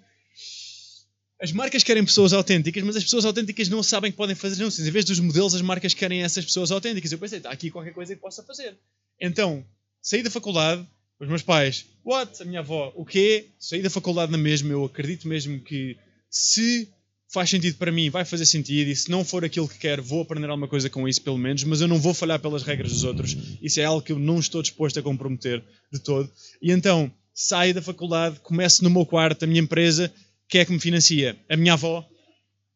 as 1.39 1.51
marcas 1.51 1.83
querem 1.83 2.03
pessoas 2.03 2.33
autênticas, 2.33 2.81
mas 2.83 2.95
as 2.95 3.03
pessoas 3.03 3.25
autênticas 3.25 3.67
não 3.67 3.83
sabem 3.83 4.09
que 4.09 4.17
podem 4.17 4.35
fazer 4.35 4.61
anúncios. 4.61 4.87
Em 4.87 4.91
vez 4.91 5.05
dos 5.05 5.19
modelos, 5.19 5.53
as 5.53 5.61
marcas 5.61 5.93
querem 5.93 6.23
essas 6.23 6.45
pessoas 6.45 6.71
autênticas. 6.71 7.11
Eu 7.11 7.19
pensei, 7.19 7.37
está 7.37 7.51
aqui 7.51 7.69
qualquer 7.69 7.93
coisa 7.93 8.15
que 8.15 8.21
possa 8.21 8.41
fazer. 8.41 8.77
Então, 9.19 9.65
saí 10.01 10.23
da 10.23 10.31
faculdade, 10.31 10.87
os 11.19 11.27
meus 11.27 11.41
pais, 11.41 11.85
what? 12.03 12.41
A 12.41 12.45
minha 12.45 12.59
avó, 12.59 12.91
o 12.95 13.05
quê? 13.05 13.49
Saí 13.59 13.81
da 13.81 13.89
faculdade 13.89 14.31
na 14.31 14.37
mesma, 14.37 14.71
eu 14.71 14.85
acredito 14.85 15.27
mesmo 15.27 15.59
que 15.61 15.97
se 16.29 16.89
faz 17.31 17.49
sentido 17.49 17.77
para 17.77 17.91
mim, 17.91 18.09
vai 18.09 18.23
fazer 18.23 18.45
sentido, 18.45 18.89
e 18.89 18.95
se 18.95 19.09
não 19.09 19.25
for 19.25 19.43
aquilo 19.43 19.67
que 19.67 19.77
quero, 19.77 20.01
vou 20.03 20.21
aprender 20.21 20.49
alguma 20.49 20.67
coisa 20.67 20.89
com 20.89 21.07
isso, 21.07 21.21
pelo 21.21 21.37
menos, 21.37 21.63
mas 21.63 21.81
eu 21.81 21.87
não 21.87 21.99
vou 21.99 22.13
falhar 22.13 22.39
pelas 22.39 22.63
regras 22.63 22.91
dos 22.91 23.03
outros. 23.03 23.35
Isso 23.61 23.79
é 23.79 23.85
algo 23.85 24.01
que 24.01 24.11
eu 24.11 24.19
não 24.19 24.39
estou 24.39 24.61
disposto 24.61 24.99
a 24.99 25.03
comprometer 25.03 25.63
de 25.91 25.99
todo. 25.99 26.31
E 26.61 26.71
então, 26.71 27.11
saio 27.33 27.73
da 27.73 27.81
faculdade, 27.81 28.39
começo 28.39 28.83
no 28.83 28.89
meu 28.89 29.05
quarto, 29.05 29.43
a 29.43 29.47
minha 29.47 29.61
empresa, 29.61 30.13
quem 30.47 30.61
é 30.61 30.65
que 30.65 30.71
me 30.71 30.79
financia? 30.79 31.35
A 31.49 31.57
minha 31.57 31.73
avó. 31.73 32.07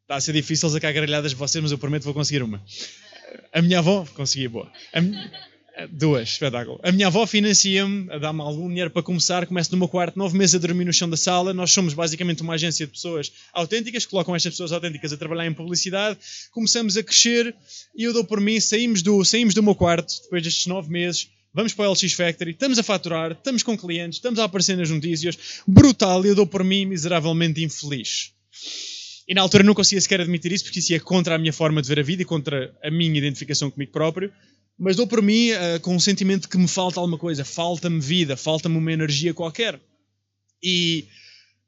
Está 0.01 0.15
a 0.15 0.21
ser 0.21 0.33
difícil 0.33 0.67
sacar 0.69 0.91
gargalhadas 0.91 1.31
de 1.31 1.37
vocês, 1.37 1.61
mas 1.61 1.71
eu 1.71 1.77
prometo 1.77 2.01
que 2.01 2.05
vou 2.05 2.15
conseguir 2.15 2.41
uma. 2.41 2.63
A 3.53 3.61
minha 3.61 3.77
avó, 3.77 4.05
consegui, 4.15 4.47
boa. 4.47 4.71
A 4.91 4.99
Duas, 5.87 6.29
espetáculo. 6.29 6.79
A 6.83 6.91
minha 6.91 7.07
avó 7.07 7.25
financia-me, 7.25 8.07
dá-me 8.19 8.41
algum 8.41 8.67
dinheiro 8.67 8.89
para 8.89 9.01
começar. 9.01 9.45
Começo 9.45 9.71
no 9.71 9.77
meu 9.77 9.87
quarto, 9.87 10.17
nove 10.17 10.37
meses 10.37 10.55
a 10.55 10.57
dormir 10.57 10.85
no 10.85 10.93
chão 10.93 11.09
da 11.09 11.15
sala. 11.15 11.53
Nós 11.53 11.71
somos 11.71 11.93
basicamente 11.93 12.41
uma 12.41 12.55
agência 12.55 12.85
de 12.85 12.91
pessoas 12.91 13.31
autênticas, 13.53 14.05
colocam 14.05 14.35
estas 14.35 14.53
pessoas 14.53 14.71
autênticas 14.71 15.13
a 15.13 15.17
trabalhar 15.17 15.45
em 15.45 15.53
publicidade. 15.53 16.17
Começamos 16.51 16.97
a 16.97 17.03
crescer 17.03 17.55
e 17.95 18.03
eu 18.03 18.13
dou 18.13 18.25
por 18.25 18.41
mim, 18.41 18.59
saímos 18.59 19.01
do, 19.01 19.23
saímos 19.23 19.53
do 19.53 19.63
meu 19.63 19.75
quarto, 19.75 20.13
depois 20.23 20.43
destes 20.43 20.65
nove 20.65 20.89
meses, 20.91 21.29
vamos 21.53 21.73
para 21.73 21.89
o 21.89 21.93
LX 21.93 22.13
Factory, 22.13 22.51
estamos 22.51 22.77
a 22.79 22.83
faturar, 22.83 23.31
estamos 23.31 23.63
com 23.63 23.77
clientes, 23.77 24.17
estamos 24.17 24.39
a 24.39 24.45
aparecer 24.45 24.75
nas 24.75 24.89
notícias. 24.89 25.37
Brutal, 25.67 26.25
e 26.25 26.29
eu 26.29 26.35
dou 26.35 26.47
por 26.47 26.63
mim 26.63 26.85
miseravelmente 26.85 27.63
infeliz. 27.63 28.31
E 29.27 29.33
na 29.35 29.41
altura 29.41 29.63
não 29.63 29.75
conseguia 29.75 30.01
sequer 30.01 30.21
admitir 30.21 30.51
isso, 30.51 30.63
porque 30.63 30.79
isso 30.79 30.91
ia 30.91 30.99
contra 30.99 31.35
a 31.35 31.37
minha 31.37 31.53
forma 31.53 31.81
de 31.81 31.87
ver 31.87 31.99
a 31.99 32.03
vida 32.03 32.23
e 32.23 32.25
contra 32.25 32.75
a 32.83 32.89
minha 32.89 33.15
identificação 33.15 33.69
comigo 33.69 33.91
próprio 33.91 34.31
mas 34.79 34.95
dou 34.95 35.05
por 35.05 35.21
mim 35.21 35.51
uh, 35.51 35.79
com 35.81 35.93
um 35.93 35.99
sentimento 35.99 36.47
que 36.47 36.57
me 36.57 36.67
falta 36.67 37.01
alguma 37.01 37.17
coisa, 37.17 37.43
falta-me 37.43 37.99
vida, 37.99 38.37
falta-me 38.37 38.77
uma 38.77 38.93
energia 38.93 39.33
qualquer. 39.33 39.77
E 40.63 41.05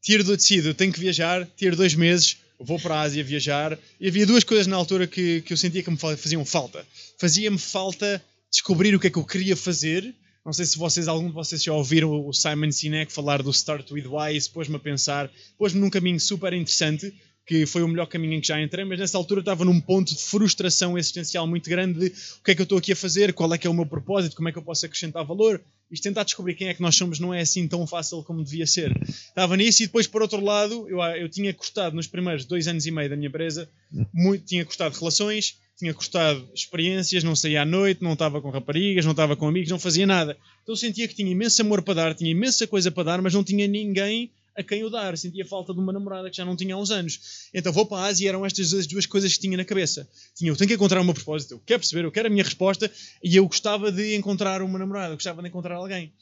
tiro 0.01 0.23
do 0.23 0.37
decido, 0.37 0.73
tenho 0.73 0.93
que 0.93 0.99
viajar, 0.99 1.45
tiro 1.57 1.75
dois 1.75 1.93
meses, 1.93 2.37
vou 2.57 2.79
para 2.79 2.95
a 2.95 3.01
Ásia 3.01 3.21
viajar. 3.21 3.77
E 3.99 4.07
havia 4.07 4.25
duas 4.25 4.45
coisas 4.45 4.65
na 4.65 4.77
altura 4.77 5.07
que, 5.07 5.41
que 5.41 5.51
eu 5.51 5.57
sentia 5.57 5.83
que 5.83 5.91
me 5.91 5.97
faziam 5.97 6.45
falta. 6.45 6.85
Fazia-me 7.17 7.57
falta 7.57 8.23
descobrir 8.49 8.95
o 8.95 8.99
que 8.99 9.07
é 9.07 9.09
que 9.09 9.19
eu 9.19 9.25
queria 9.25 9.57
fazer. 9.57 10.15
Não 10.45 10.53
sei 10.53 10.65
se 10.65 10.77
vocês, 10.77 11.09
algum 11.09 11.27
de 11.27 11.33
vocês 11.33 11.61
já 11.61 11.73
ouviram 11.73 12.25
o 12.25 12.33
Simon 12.33 12.71
Sinek 12.71 13.11
falar 13.11 13.43
do 13.43 13.51
Start 13.51 13.91
with 13.91 14.07
Why, 14.07 14.37
isso 14.37 14.51
pôs-me 14.51 14.77
a 14.77 14.79
pensar, 14.79 15.29
pôs-me 15.57 15.81
num 15.81 15.89
caminho 15.89 16.19
super 16.19 16.53
interessante 16.53 17.13
que 17.45 17.65
foi 17.65 17.81
o 17.81 17.87
melhor 17.87 18.05
caminho 18.05 18.33
em 18.33 18.41
que 18.41 18.47
já 18.47 18.61
entrei, 18.61 18.85
mas 18.85 18.99
nessa 18.99 19.17
altura 19.17 19.41
estava 19.41 19.65
num 19.65 19.81
ponto 19.81 20.13
de 20.13 20.21
frustração 20.21 20.97
existencial 20.97 21.47
muito 21.47 21.69
grande 21.69 21.99
de 21.99 22.07
o 22.39 22.43
que 22.43 22.51
é 22.51 22.55
que 22.55 22.61
eu 22.61 22.63
estou 22.63 22.77
aqui 22.77 22.91
a 22.91 22.95
fazer, 22.95 23.33
qual 23.33 23.53
é 23.53 23.57
que 23.57 23.67
é 23.67 23.69
o 23.69 23.73
meu 23.73 23.85
propósito, 23.85 24.35
como 24.35 24.47
é 24.49 24.51
que 24.51 24.57
eu 24.57 24.63
posso 24.63 24.85
acrescentar 24.85 25.25
valor. 25.25 25.61
Isto 25.91 26.03
tentar 26.03 26.23
descobrir 26.23 26.55
quem 26.55 26.69
é 26.69 26.73
que 26.73 26.81
nós 26.81 26.95
somos 26.95 27.19
não 27.19 27.33
é 27.33 27.41
assim 27.41 27.67
tão 27.67 27.85
fácil 27.85 28.23
como 28.23 28.43
devia 28.43 28.65
ser. 28.65 28.97
Estava 29.07 29.57
nisso 29.57 29.83
e 29.83 29.87
depois, 29.87 30.07
por 30.07 30.21
outro 30.21 30.39
lado, 30.39 30.87
eu, 30.87 31.01
eu 31.01 31.27
tinha 31.27 31.53
custado 31.53 31.95
nos 31.95 32.07
primeiros 32.07 32.45
dois 32.45 32.67
anos 32.67 32.85
e 32.85 32.91
meio 32.91 33.09
da 33.09 33.17
minha 33.17 33.27
empresa, 33.27 33.69
muito, 34.13 34.45
tinha 34.45 34.63
custado 34.63 34.97
relações, 34.97 35.57
tinha 35.77 35.93
custado 35.93 36.47
experiências, 36.53 37.23
não 37.23 37.35
saía 37.35 37.63
à 37.63 37.65
noite, 37.65 38.03
não 38.03 38.13
estava 38.13 38.39
com 38.39 38.49
raparigas, 38.49 39.03
não 39.03 39.11
estava 39.11 39.35
com 39.35 39.47
amigos, 39.47 39.69
não 39.69 39.79
fazia 39.79 40.05
nada. 40.05 40.37
Então 40.63 40.73
eu 40.73 40.77
sentia 40.77 41.07
que 41.07 41.15
tinha 41.15 41.29
imenso 41.29 41.61
amor 41.61 41.81
para 41.81 41.95
dar, 41.95 42.15
tinha 42.15 42.31
imensa 42.31 42.65
coisa 42.67 42.89
para 42.91 43.03
dar, 43.03 43.21
mas 43.21 43.33
não 43.33 43.43
tinha 43.43 43.67
ninguém 43.67 44.31
a 44.57 44.63
quem 44.63 44.83
o 44.83 44.89
dar. 44.89 45.17
Sentia 45.17 45.45
falta 45.45 45.73
de 45.73 45.79
uma 45.79 45.93
namorada 45.93 46.29
que 46.29 46.37
já 46.37 46.45
não 46.45 46.55
tinha 46.55 46.75
há 46.75 46.77
uns 46.77 46.91
anos. 46.91 47.49
Então 47.53 47.71
vou 47.71 47.85
para 47.85 48.03
a 48.03 48.05
Ásia 48.05 48.25
e 48.25 48.27
eram 48.27 48.45
estas 48.45 48.73
as 48.73 48.87
duas 48.87 49.05
coisas 49.05 49.33
que 49.33 49.39
tinha 49.39 49.57
na 49.57 49.65
cabeça. 49.65 50.07
Tinha, 50.35 50.51
eu 50.51 50.55
tenho 50.55 50.67
que 50.67 50.75
encontrar 50.75 51.01
o 51.01 51.05
meu 51.05 51.13
propósito, 51.13 51.55
eu 51.55 51.59
quero 51.59 51.79
perceber, 51.79 52.05
eu 52.05 52.11
quero 52.11 52.27
a 52.27 52.31
minha 52.31 52.43
resposta 52.43 52.91
e 53.23 53.35
eu 53.35 53.45
gostava 53.47 53.91
de 53.91 54.15
encontrar 54.15 54.61
uma 54.61 54.79
namorada, 54.79 55.13
eu 55.13 55.17
gostava 55.17 55.41
de 55.41 55.47
encontrar 55.47 55.75
alguém. 55.75 56.13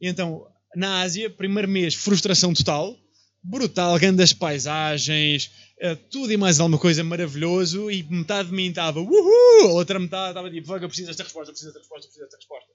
E 0.00 0.08
então, 0.08 0.46
na 0.74 1.00
Ásia, 1.00 1.28
primeiro 1.28 1.68
mês, 1.68 1.94
frustração 1.94 2.54
total, 2.54 2.96
brutal, 3.42 3.98
grandes 3.98 4.32
paisagens, 4.32 5.50
eh, 5.78 5.94
tudo 5.94 6.32
e 6.32 6.36
mais 6.36 6.60
alguma 6.60 6.78
coisa 6.78 7.02
maravilhoso 7.02 7.90
e 7.90 8.02
metade 8.02 8.50
de 8.50 8.54
mim 8.54 8.68
estava 8.68 9.00
uhul, 9.00 9.70
outra 9.70 9.98
metade 9.98 10.30
estava 10.30 10.50
tipo, 10.50 10.74
eu 10.76 10.88
preciso 10.88 11.08
desta 11.08 11.22
resposta, 11.22 11.52
preciso 11.52 11.72
desta 11.72 11.80
resposta, 11.80 12.06
preciso 12.06 12.24
desta 12.24 12.36
resposta. 12.36 12.70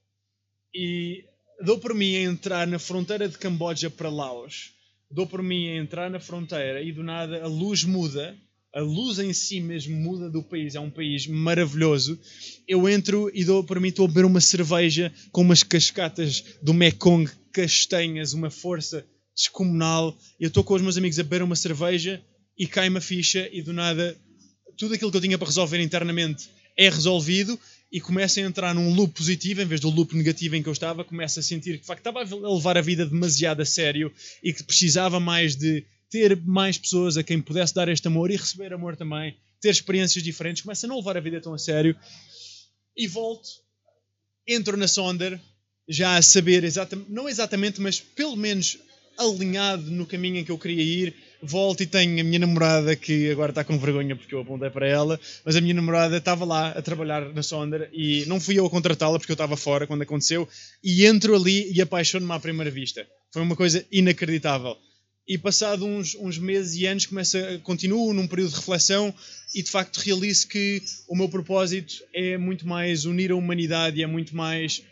E 0.74 1.24
dou 1.63 1.79
por 1.79 1.93
mim 1.93 2.15
a 2.15 2.21
entrar 2.21 2.67
na 2.67 2.79
fronteira 2.79 3.29
de 3.29 3.38
Camboja 3.38 3.89
para 3.89 4.09
Laos 4.09 4.75
dou 5.15 5.25
por 5.25 5.41
mim 5.41 5.69
a 5.69 5.77
entrar 5.77 6.10
na 6.12 6.19
fronteira 6.19 6.81
e 6.81 6.91
do 6.91 7.01
nada 7.01 7.41
a 7.41 7.48
luz 7.48 7.86
muda, 7.86 8.36
a 8.74 8.81
luz 8.81 9.17
em 9.17 9.31
si 9.31 9.62
mesmo 9.62 9.95
muda 9.95 10.29
do 10.29 10.43
país, 10.43 10.75
é 10.75 10.79
um 10.79 10.89
país 10.89 11.25
maravilhoso. 11.25 12.19
Eu 12.67 12.89
entro 12.89 13.31
e 13.34 13.45
dou 13.45 13.63
por 13.63 13.79
mim, 13.79 13.88
estou 13.88 14.03
a 14.03 14.07
beber 14.10 14.25
uma 14.25 14.41
cerveja 14.41 15.13
com 15.31 15.39
umas 15.39 15.63
cascatas 15.63 16.43
do 16.62 16.74
Mekong 16.74 17.31
castanhas, 17.53 18.34
uma 18.34 18.50
força 18.50 19.05
descomunal. 19.34 20.13
Eu 20.38 20.50
estou 20.50 20.65
com 20.65 20.74
os 20.74 20.81
meus 20.81 20.98
amigos 20.98 21.17
a 21.17 21.24
beber 21.24 21.41
uma 21.41 21.55
cerveja 21.55 22.22
e 22.57 22.67
cai 22.67 22.89
uma 22.89 23.00
ficha 23.00 23.50
e 23.53 23.62
do 23.62 23.72
nada 23.72 24.17
tudo 24.77 24.95
aquilo 24.95 25.10
que 25.10 25.15
eu 25.15 25.22
tinha 25.22 25.38
para 25.38 25.48
resolver 25.48 25.79
internamente 25.79 26.50
é 26.77 26.89
resolvido 26.89 27.57
e 27.92 28.01
começa 28.01 28.39
a 28.39 28.44
entrar 28.44 28.74
num 28.74 28.94
loop 28.94 29.13
positivo 29.13 29.62
em 29.62 29.65
vez 29.65 29.80
do 29.80 29.89
loop 29.89 30.15
negativo 30.15 30.56
em 30.56 30.63
que 30.63 30.70
eu 30.70 30.74
estava, 30.74 31.04
começa 31.04 31.39
a 31.39 31.44
sentir 31.44 31.74
que 31.74 31.82
de 31.82 31.86
facto 31.86 32.00
estava 32.00 32.22
a 32.22 32.54
levar 32.54 32.77
a 32.77 32.82
vida 32.82 33.06
demasiado 33.06 33.62
a 33.62 33.65
sério 33.65 34.12
e 34.44 34.51
que 34.51 34.63
precisava 34.63 35.20
mais 35.20 35.56
de 35.56 35.86
ter 36.10 36.36
mais 36.44 36.77
pessoas 36.77 37.18
a 37.18 37.24
quem 37.24 37.42
pudesse 37.42 37.74
dar 37.74 37.88
este 37.89 38.08
amor 38.08 38.32
e 38.32 38.36
receber 38.36 38.74
amor 38.74 38.96
também, 38.96 39.38
ter 39.62 39.70
experiências 39.70 40.24
diferentes, 40.24 40.62
começa 40.62 40.86
a 40.86 40.89
não 40.89 40.98
levar 40.98 41.18
a 41.18 41.22
vida 41.22 41.42
tão 41.42 41.54
a 41.54 41.58
sério 41.58 41.96
e 42.96 43.08
volto, 43.08 43.50
entro 44.48 44.77
na 44.77 44.88
Sonder 44.88 45.39
já 45.88 46.18
a 46.18 46.22
saber 46.22 46.63
exatamente, 46.63 47.12
não 47.12 47.30
exatamente, 47.30 47.80
mas 47.80 48.00
pelo 48.00 48.36
menos 48.36 48.77
alinhado 49.18 49.89
no 49.92 50.06
caminho 50.06 50.38
em 50.38 50.44
que 50.44 50.51
eu 50.51 50.58
queria 50.58 50.84
ir, 50.84 51.15
volto 51.45 51.83
e 51.83 51.85
tenho 51.85 52.19
a 52.19 52.23
minha 52.23 52.39
namorada, 52.39 52.95
que 52.95 53.29
agora 53.31 53.51
está 53.51 53.63
com 53.63 53.77
vergonha 53.77 54.15
porque 54.15 54.33
eu 54.33 54.39
apontei 54.39 54.69
para 54.69 54.87
ela, 54.87 55.19
mas 55.45 55.55
a 55.55 55.61
minha 55.61 55.73
namorada 55.73 56.17
estava 56.17 56.43
lá 56.43 56.69
a 56.69 56.81
trabalhar 56.81 57.33
na 57.33 57.43
Sonder 57.43 57.89
e 57.93 58.25
não 58.25 58.39
fui 58.39 58.57
eu 58.57 58.65
a 58.65 58.69
contratá-la 58.69 59.17
porque 59.19 59.31
eu 59.31 59.35
estava 59.35 59.55
fora 59.55 59.87
quando 59.87 60.01
aconteceu, 60.01 60.47
e 60.83 61.05
entro 61.05 61.35
ali 61.35 61.71
e 61.71 61.81
apaixono-me 61.81 62.33
à 62.33 62.39
primeira 62.39 62.71
vista. 62.71 63.05
Foi 63.31 63.41
uma 63.41 63.55
coisa 63.55 63.85
inacreditável. 63.91 64.75
E 65.27 65.39
passado 65.39 65.85
uns, 65.85 66.15
uns 66.15 66.37
meses 66.37 66.79
e 66.79 66.85
anos, 66.85 67.07
começa, 67.07 67.59
continuo 67.63 68.13
num 68.13 68.27
período 68.27 68.51
de 68.51 68.57
reflexão 68.57 69.13
e 69.55 69.63
de 69.63 69.71
facto 69.71 69.97
realizo 69.97 70.47
que 70.47 70.83
o 71.07 71.15
meu 71.15 71.27
propósito 71.27 71.95
é 72.13 72.37
muito 72.37 72.67
mais 72.67 73.05
unir 73.05 73.31
a 73.31 73.35
humanidade 73.35 73.99
e 73.99 74.03
é 74.03 74.07
muito 74.07 74.35
mais 74.35 74.83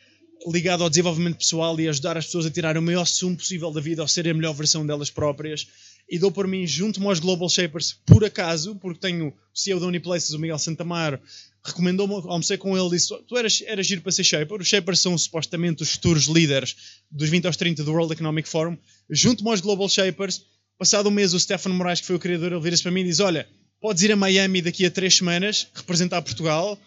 ligado 0.47 0.83
ao 0.83 0.89
desenvolvimento 0.89 1.37
pessoal 1.37 1.79
e 1.79 1.87
ajudar 1.87 2.17
as 2.17 2.25
pessoas 2.25 2.45
a 2.45 2.51
tirar 2.51 2.77
o 2.77 2.81
maior 2.81 3.05
sumo 3.05 3.37
possível 3.37 3.71
da 3.71 3.79
vida, 3.79 4.01
ao 4.01 4.07
ser 4.07 4.27
a 4.27 4.33
melhor 4.33 4.53
versão 4.53 4.85
delas 4.85 5.09
próprias. 5.09 5.67
E 6.13 6.19
dou 6.19 6.31
por 6.31 6.47
mim, 6.47 6.67
junto-me 6.67 7.07
aos 7.07 7.19
Global 7.19 7.49
Shapers, 7.49 7.97
por 8.05 8.23
acaso, 8.23 8.75
porque 8.75 8.99
tenho 8.99 9.29
o 9.29 9.33
CEO 9.51 9.79
da 9.79 9.87
Uniplaces, 9.87 10.29
o 10.29 10.37
Miguel 10.37 10.59
Santamaro, 10.59 11.19
recomendou-me, 11.65 12.13
almocei 12.13 12.55
com 12.55 12.77
ele, 12.77 12.91
disse: 12.91 13.11
Tu 13.27 13.35
eras, 13.35 13.63
eras 13.65 13.87
giro 13.87 14.03
para 14.03 14.11
ser 14.11 14.23
Shaper. 14.23 14.61
Os 14.61 14.67
Shapers 14.67 14.99
são 14.99 15.17
supostamente 15.17 15.81
os 15.81 15.93
futuros 15.93 16.25
líderes 16.25 16.75
dos 17.09 17.29
20 17.29 17.47
aos 17.47 17.57
30 17.57 17.83
do 17.83 17.91
World 17.91 18.13
Economic 18.13 18.47
Forum. 18.47 18.77
Junto-me 19.09 19.49
aos 19.49 19.59
Global 19.59 19.89
Shapers, 19.89 20.43
passado 20.77 21.09
um 21.09 21.11
mês, 21.11 21.33
o 21.33 21.39
Stefano 21.39 21.73
Moraes, 21.73 21.99
que 21.99 22.05
foi 22.05 22.15
o 22.15 22.19
criador, 22.19 22.51
ele 22.51 22.61
vira-se 22.61 22.83
para 22.83 22.91
mim 22.91 23.01
e 23.01 23.05
diz: 23.05 23.19
Olha, 23.19 23.49
podes 23.81 24.03
ir 24.03 24.11
a 24.11 24.15
Miami 24.15 24.61
daqui 24.61 24.85
a 24.85 24.91
três 24.91 25.17
semanas, 25.17 25.67
representar 25.73 26.21
Portugal, 26.21 26.77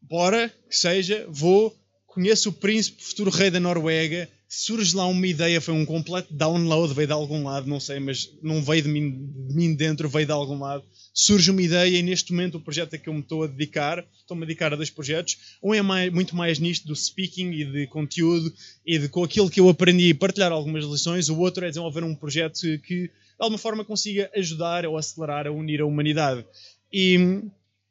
bora, 0.00 0.54
que 0.70 0.76
seja, 0.76 1.26
vou 1.28 1.76
conheço 2.06 2.50
o 2.50 2.52
príncipe, 2.52 3.02
futuro 3.02 3.28
rei 3.28 3.50
da 3.50 3.58
Noruega, 3.58 4.28
surge 4.48 4.96
lá 4.96 5.06
uma 5.06 5.26
ideia, 5.26 5.60
foi 5.60 5.74
um 5.74 5.84
completo 5.84 6.32
download, 6.32 6.94
veio 6.94 7.06
de 7.06 7.12
algum 7.12 7.44
lado, 7.44 7.68
não 7.68 7.78
sei, 7.78 8.00
mas 8.00 8.32
não 8.42 8.62
veio 8.62 8.82
de 8.82 8.88
mim, 8.88 9.30
de 9.46 9.54
mim 9.54 9.74
dentro, 9.74 10.08
veio 10.08 10.24
de 10.24 10.32
algum 10.32 10.58
lado. 10.58 10.82
Surge 11.12 11.50
uma 11.50 11.60
ideia 11.60 11.98
e 11.98 12.02
neste 12.02 12.32
momento 12.32 12.56
o 12.56 12.60
projeto 12.60 12.94
a 12.94 12.98
que 12.98 13.10
eu 13.10 13.12
me 13.12 13.20
estou 13.20 13.42
a 13.42 13.46
dedicar, 13.46 14.02
estou-me 14.18 14.44
a 14.44 14.46
dedicar 14.46 14.72
a 14.72 14.76
dois 14.76 14.88
projetos. 14.88 15.36
Um 15.62 15.74
é 15.74 15.82
mais, 15.82 16.10
muito 16.10 16.34
mais 16.34 16.58
nisto 16.58 16.86
do 16.86 16.96
speaking 16.96 17.50
e 17.50 17.64
de 17.66 17.86
conteúdo 17.88 18.50
e 18.86 18.98
de 18.98 19.08
com 19.08 19.22
aquilo 19.22 19.50
que 19.50 19.60
eu 19.60 19.68
aprendi 19.68 20.14
partilhar 20.14 20.50
algumas 20.50 20.84
lições. 20.84 21.28
O 21.28 21.38
outro 21.38 21.66
é 21.66 21.68
desenvolver 21.68 22.02
um 22.02 22.14
projeto 22.14 22.60
que 22.86 23.08
de 23.08 23.12
alguma 23.38 23.58
forma 23.58 23.84
consiga 23.84 24.30
ajudar 24.34 24.86
ou 24.86 24.96
acelerar 24.96 25.46
a 25.46 25.52
unir 25.52 25.82
a 25.82 25.86
humanidade. 25.86 26.42
E 26.90 27.42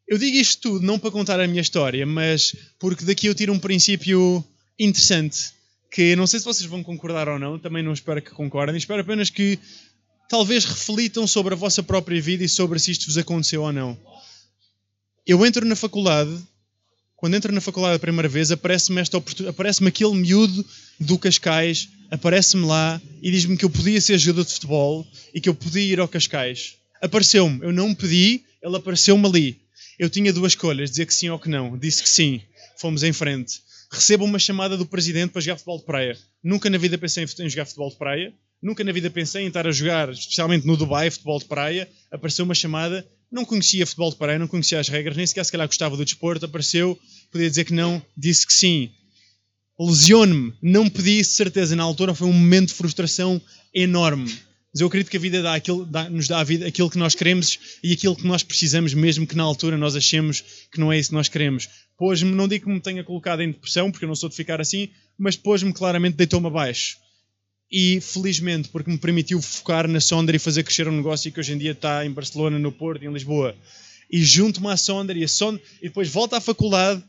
eu 0.08 0.18
digo 0.18 0.38
isto 0.38 0.62
tudo 0.62 0.86
não 0.86 0.98
para 0.98 1.12
contar 1.12 1.40
a 1.40 1.48
minha 1.48 1.62
história, 1.62 2.04
mas 2.04 2.56
porque 2.80 3.06
daqui 3.06 3.28
eu 3.28 3.36
tiro 3.36 3.54
um 3.54 3.60
princípio 3.60 4.44
interessante 4.80 5.57
que 5.92 6.16
não 6.16 6.28
sei 6.28 6.40
se 6.40 6.46
vocês 6.46 6.70
vão 6.70 6.84
concordar 6.84 7.28
ou 7.28 7.40
não, 7.40 7.58
também 7.58 7.84
não 7.84 7.94
espero 7.94 8.22
que 8.22 8.32
concordem, 8.32 8.76
espero 8.76 9.02
apenas 9.02 9.30
que 9.30 9.60
talvez 10.30 10.66
reflitam 10.66 11.26
sobre 11.26 11.54
a 11.54 11.58
vossa 11.58 11.82
própria 11.82 12.22
vida 12.22 12.44
e 12.44 12.50
sobre 12.50 12.80
se 12.80 12.92
isto 12.92 13.06
vos 13.06 13.18
aconteceu 13.18 13.64
ou 13.64 13.72
não. 13.72 13.98
Eu 15.26 15.46
entro 15.46 15.66
na 15.66 15.76
faculdade, 15.76 16.32
quando 17.16 17.36
entro 17.36 17.52
na 17.52 17.62
faculdade 17.62 17.96
a 17.96 18.00
primeira 18.00 18.30
vez, 18.30 18.52
aparece-me 18.52 19.02
esta 19.02 19.18
aparece-me 19.50 19.90
aquele 19.90 20.14
miúdo 20.14 20.66
do 21.00 21.18
Cascais, 21.18 21.90
aparece-me 22.12 22.66
lá 22.66 23.02
e 23.22 23.32
diz-me 23.32 23.58
que 23.58 23.66
eu 23.66 23.70
podia 23.70 24.00
ser 24.00 24.18
jogador 24.18 24.46
de 24.46 24.54
futebol 24.54 25.08
e 25.34 25.42
que 25.42 25.50
eu 25.50 25.56
podia 25.56 25.82
ir 25.82 26.00
ao 26.00 26.08
Cascais. 26.08 26.76
Apareceu-me, 27.02 27.60
eu 27.62 27.72
não 27.72 27.94
pedi, 27.94 28.44
ele 28.62 28.76
apareceu-me 28.76 29.26
ali. 29.26 29.62
Eu 29.98 30.10
tinha 30.10 30.32
duas 30.32 30.52
escolhas, 30.52 30.92
dizer 30.92 31.08
que 31.08 31.14
sim 31.14 31.30
ou 31.30 31.40
que 31.40 31.50
não. 31.50 31.78
Disse 31.78 32.04
que 32.04 32.10
sim. 32.10 32.42
Fomos 32.78 33.02
em 33.02 33.12
frente. 33.12 33.62
Recebo 33.92 34.26
uma 34.26 34.40
chamada 34.40 34.76
do 34.76 34.86
presidente 34.86 35.32
para 35.32 35.42
jogar 35.42 35.56
futebol 35.58 35.80
de 35.80 35.86
praia. 35.86 36.18
Nunca 36.44 36.70
na 36.70 36.78
vida 36.78 36.98
pensei 36.98 37.24
em 37.24 37.50
jogar 37.50 37.66
futebol 37.66 37.90
de 37.90 37.98
praia. 37.98 38.34
Nunca 38.62 38.84
na 38.84 38.92
vida 38.92 39.10
pensei 39.10 39.44
em 39.44 39.48
estar 39.48 39.68
a 39.68 39.72
jogar, 39.72 40.10
especialmente 40.10 40.66
no 40.66 40.76
Dubai, 40.76 41.10
futebol 41.10 41.40
de 41.40 41.46
praia. 41.46 41.88
Apareceu 42.12 42.44
uma 42.44 42.56
chamada. 42.56 43.08
Não 43.32 43.46
conhecia 43.46 43.86
futebol 43.86 44.10
de 44.10 44.18
praia, 44.18 44.40
não 44.40 44.48
conhecia 44.48 44.80
as 44.80 44.88
regras, 44.88 45.18
nem 45.18 45.28
sequer 45.28 45.44
se 45.46 45.52
calhar 45.52 45.68
gostava 45.68 45.96
do 45.96 46.04
desporto. 46.04 46.46
Apareceu, 46.46 47.00
podia 47.32 47.50
dizer 47.50 47.66
que 47.66 47.74
não, 47.74 48.02
disse 48.16 48.46
que 48.46 48.54
sim. 48.54 48.92
Lesione-me. 49.80 50.54
Não 50.62 50.90
pedi 50.90 51.24
certeza. 51.24 51.76
Na 51.76 51.84
altura 51.84 52.16
foi 52.16 52.28
um 52.28 52.34
momento 52.34 52.70
de 52.70 52.74
frustração 52.74 53.42
enorme 53.74 54.47
mas 54.78 54.82
eu 54.82 54.88
acredito 54.90 55.10
que 55.10 55.18
a 55.18 55.20
vida 55.20 55.42
dá 55.42 55.56
aquilo, 55.56 55.88
dá, 55.88 56.08
nos 56.08 56.28
dá 56.28 56.40
a 56.40 56.44
vida, 56.44 56.68
aquilo 56.68 56.88
que 56.88 57.00
nós 57.00 57.16
queremos 57.16 57.58
e 57.82 57.94
aquilo 57.94 58.16
que 58.16 58.28
nós 58.28 58.44
precisamos, 58.44 58.94
mesmo 58.94 59.26
que 59.26 59.36
na 59.36 59.42
altura 59.42 59.76
nós 59.76 59.96
achemos 59.96 60.44
que 60.72 60.80
não 60.80 60.94
é 60.94 61.00
isso 61.00 61.10
que 61.10 61.16
nós 61.16 61.28
queremos. 61.28 61.68
Pôs-me, 61.98 62.30
não 62.30 62.48
digo 62.48 62.66
que 62.66 62.72
me 62.72 62.80
tenha 62.80 63.04
colocado 63.04 63.42
em 63.42 63.48
depressão, 63.48 63.90
porque 63.90 64.06
eu 64.06 64.08
não 64.08 64.14
sou 64.14 64.30
de 64.30 64.36
ficar 64.36 64.62
assim, 64.62 64.90
mas 65.18 65.36
pôs-me 65.36 65.74
claramente, 65.74 66.16
deitou-me 66.16 66.46
abaixo. 66.46 66.96
E 67.72 68.00
felizmente, 68.02 68.70
porque 68.70 68.92
me 68.92 69.00
permitiu 69.00 69.42
focar 69.42 69.88
na 69.88 70.00
Sonder 70.00 70.36
e 70.36 70.40
fazer 70.40 70.62
crescer 70.62 70.88
um 70.88 70.96
negócio 70.96 71.32
que 71.32 71.40
hoje 71.40 71.54
em 71.54 71.58
dia 71.58 71.72
está 71.72 72.06
em 72.06 72.12
Barcelona, 72.12 72.60
no 72.60 72.72
Porto 72.72 73.04
em 73.04 73.12
Lisboa. 73.12 73.56
E 74.12 74.24
junto-me 74.24 74.68
à 74.68 74.78
Sonder 74.78 75.18
e 75.18 75.24
a 75.24 75.28
Sonder, 75.28 75.60
e 75.82 75.88
depois 75.88 76.08
volto 76.08 76.36
à 76.36 76.40
faculdade 76.40 77.04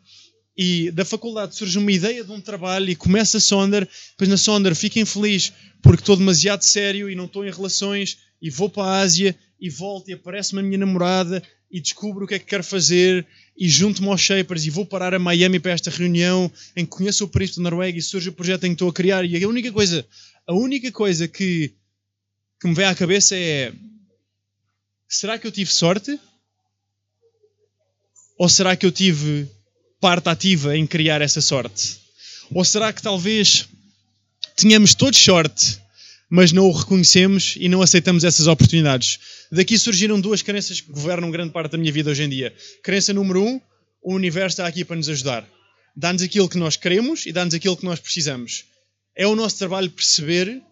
e 0.58 0.90
da 0.90 1.04
faculdade 1.04 1.54
surge 1.54 1.78
uma 1.78 1.92
ideia 1.92 2.24
de 2.24 2.32
um 2.32 2.40
trabalho 2.40 2.90
e 2.90 2.96
começa 2.96 3.36
a 3.36 3.40
Sonder, 3.40 3.88
depois 4.10 4.28
na 4.28 4.36
Sonder 4.36 4.74
fico 4.74 4.98
infeliz 4.98 5.52
porque 5.80 6.02
estou 6.02 6.16
demasiado 6.16 6.62
sério 6.62 7.08
e 7.08 7.14
não 7.14 7.26
estou 7.26 7.46
em 7.46 7.50
relações 7.52 8.18
e 8.42 8.50
vou 8.50 8.68
para 8.68 8.82
a 8.82 8.98
Ásia 8.98 9.38
e 9.60 9.70
volto 9.70 10.08
e 10.08 10.14
aparece-me 10.14 10.58
a 10.58 10.62
minha 10.64 10.78
namorada 10.78 11.40
e 11.70 11.80
descubro 11.80 12.24
o 12.24 12.28
que 12.28 12.34
é 12.34 12.38
que 12.40 12.44
quero 12.44 12.64
fazer 12.64 13.24
e 13.56 13.68
junto-me 13.68 14.08
aos 14.08 14.20
Shapers 14.20 14.66
e 14.66 14.70
vou 14.70 14.84
parar 14.84 15.14
a 15.14 15.18
Miami 15.20 15.60
para 15.60 15.70
esta 15.70 15.90
reunião 15.90 16.50
em 16.74 16.84
que 16.84 16.90
conheço 16.90 17.24
o 17.24 17.28
príncipe 17.28 17.58
da 17.58 17.70
Noruega 17.70 17.96
e 17.96 18.02
surge 18.02 18.28
o 18.28 18.32
projeto 18.32 18.64
em 18.64 18.70
que 18.70 18.74
estou 18.74 18.88
a 18.88 18.92
criar 18.92 19.24
e 19.24 19.44
a 19.44 19.48
única 19.48 19.70
coisa, 19.70 20.04
a 20.44 20.54
única 20.54 20.90
coisa 20.90 21.28
que, 21.28 21.72
que 22.60 22.66
me 22.66 22.74
vem 22.74 22.86
à 22.86 22.96
cabeça 22.96 23.36
é 23.36 23.72
será 25.06 25.38
que 25.38 25.46
eu 25.46 25.52
tive 25.52 25.72
sorte? 25.72 26.18
Ou 28.36 28.48
será 28.48 28.76
que 28.76 28.86
eu 28.86 28.92
tive 28.92 29.48
parte 30.00 30.28
ativa 30.28 30.76
em 30.76 30.86
criar 30.86 31.20
essa 31.20 31.40
sorte? 31.40 31.98
Ou 32.52 32.64
será 32.64 32.92
que 32.92 33.02
talvez 33.02 33.68
tínhamos 34.56 34.94
todos 34.94 35.18
sorte, 35.18 35.78
mas 36.30 36.52
não 36.52 36.66
o 36.66 36.72
reconhecemos 36.72 37.54
e 37.58 37.68
não 37.68 37.82
aceitamos 37.82 38.24
essas 38.24 38.46
oportunidades? 38.46 39.18
Daqui 39.50 39.78
surgiram 39.78 40.20
duas 40.20 40.42
crenças 40.42 40.80
que 40.80 40.92
governam 40.92 41.30
grande 41.30 41.52
parte 41.52 41.72
da 41.72 41.78
minha 41.78 41.92
vida 41.92 42.10
hoje 42.10 42.22
em 42.22 42.28
dia. 42.28 42.54
Crença 42.82 43.12
número 43.12 43.42
um: 43.42 43.60
o 44.02 44.14
universo 44.14 44.54
está 44.54 44.66
aqui 44.66 44.84
para 44.84 44.96
nos 44.96 45.08
ajudar. 45.08 45.46
Dá-nos 45.96 46.22
aquilo 46.22 46.48
que 46.48 46.58
nós 46.58 46.76
queremos 46.76 47.26
e 47.26 47.32
dá-nos 47.32 47.54
aquilo 47.54 47.76
que 47.76 47.84
nós 47.84 47.98
precisamos. 47.98 48.64
É 49.16 49.26
o 49.26 49.34
nosso 49.34 49.58
trabalho 49.58 49.90
perceber 49.90 50.62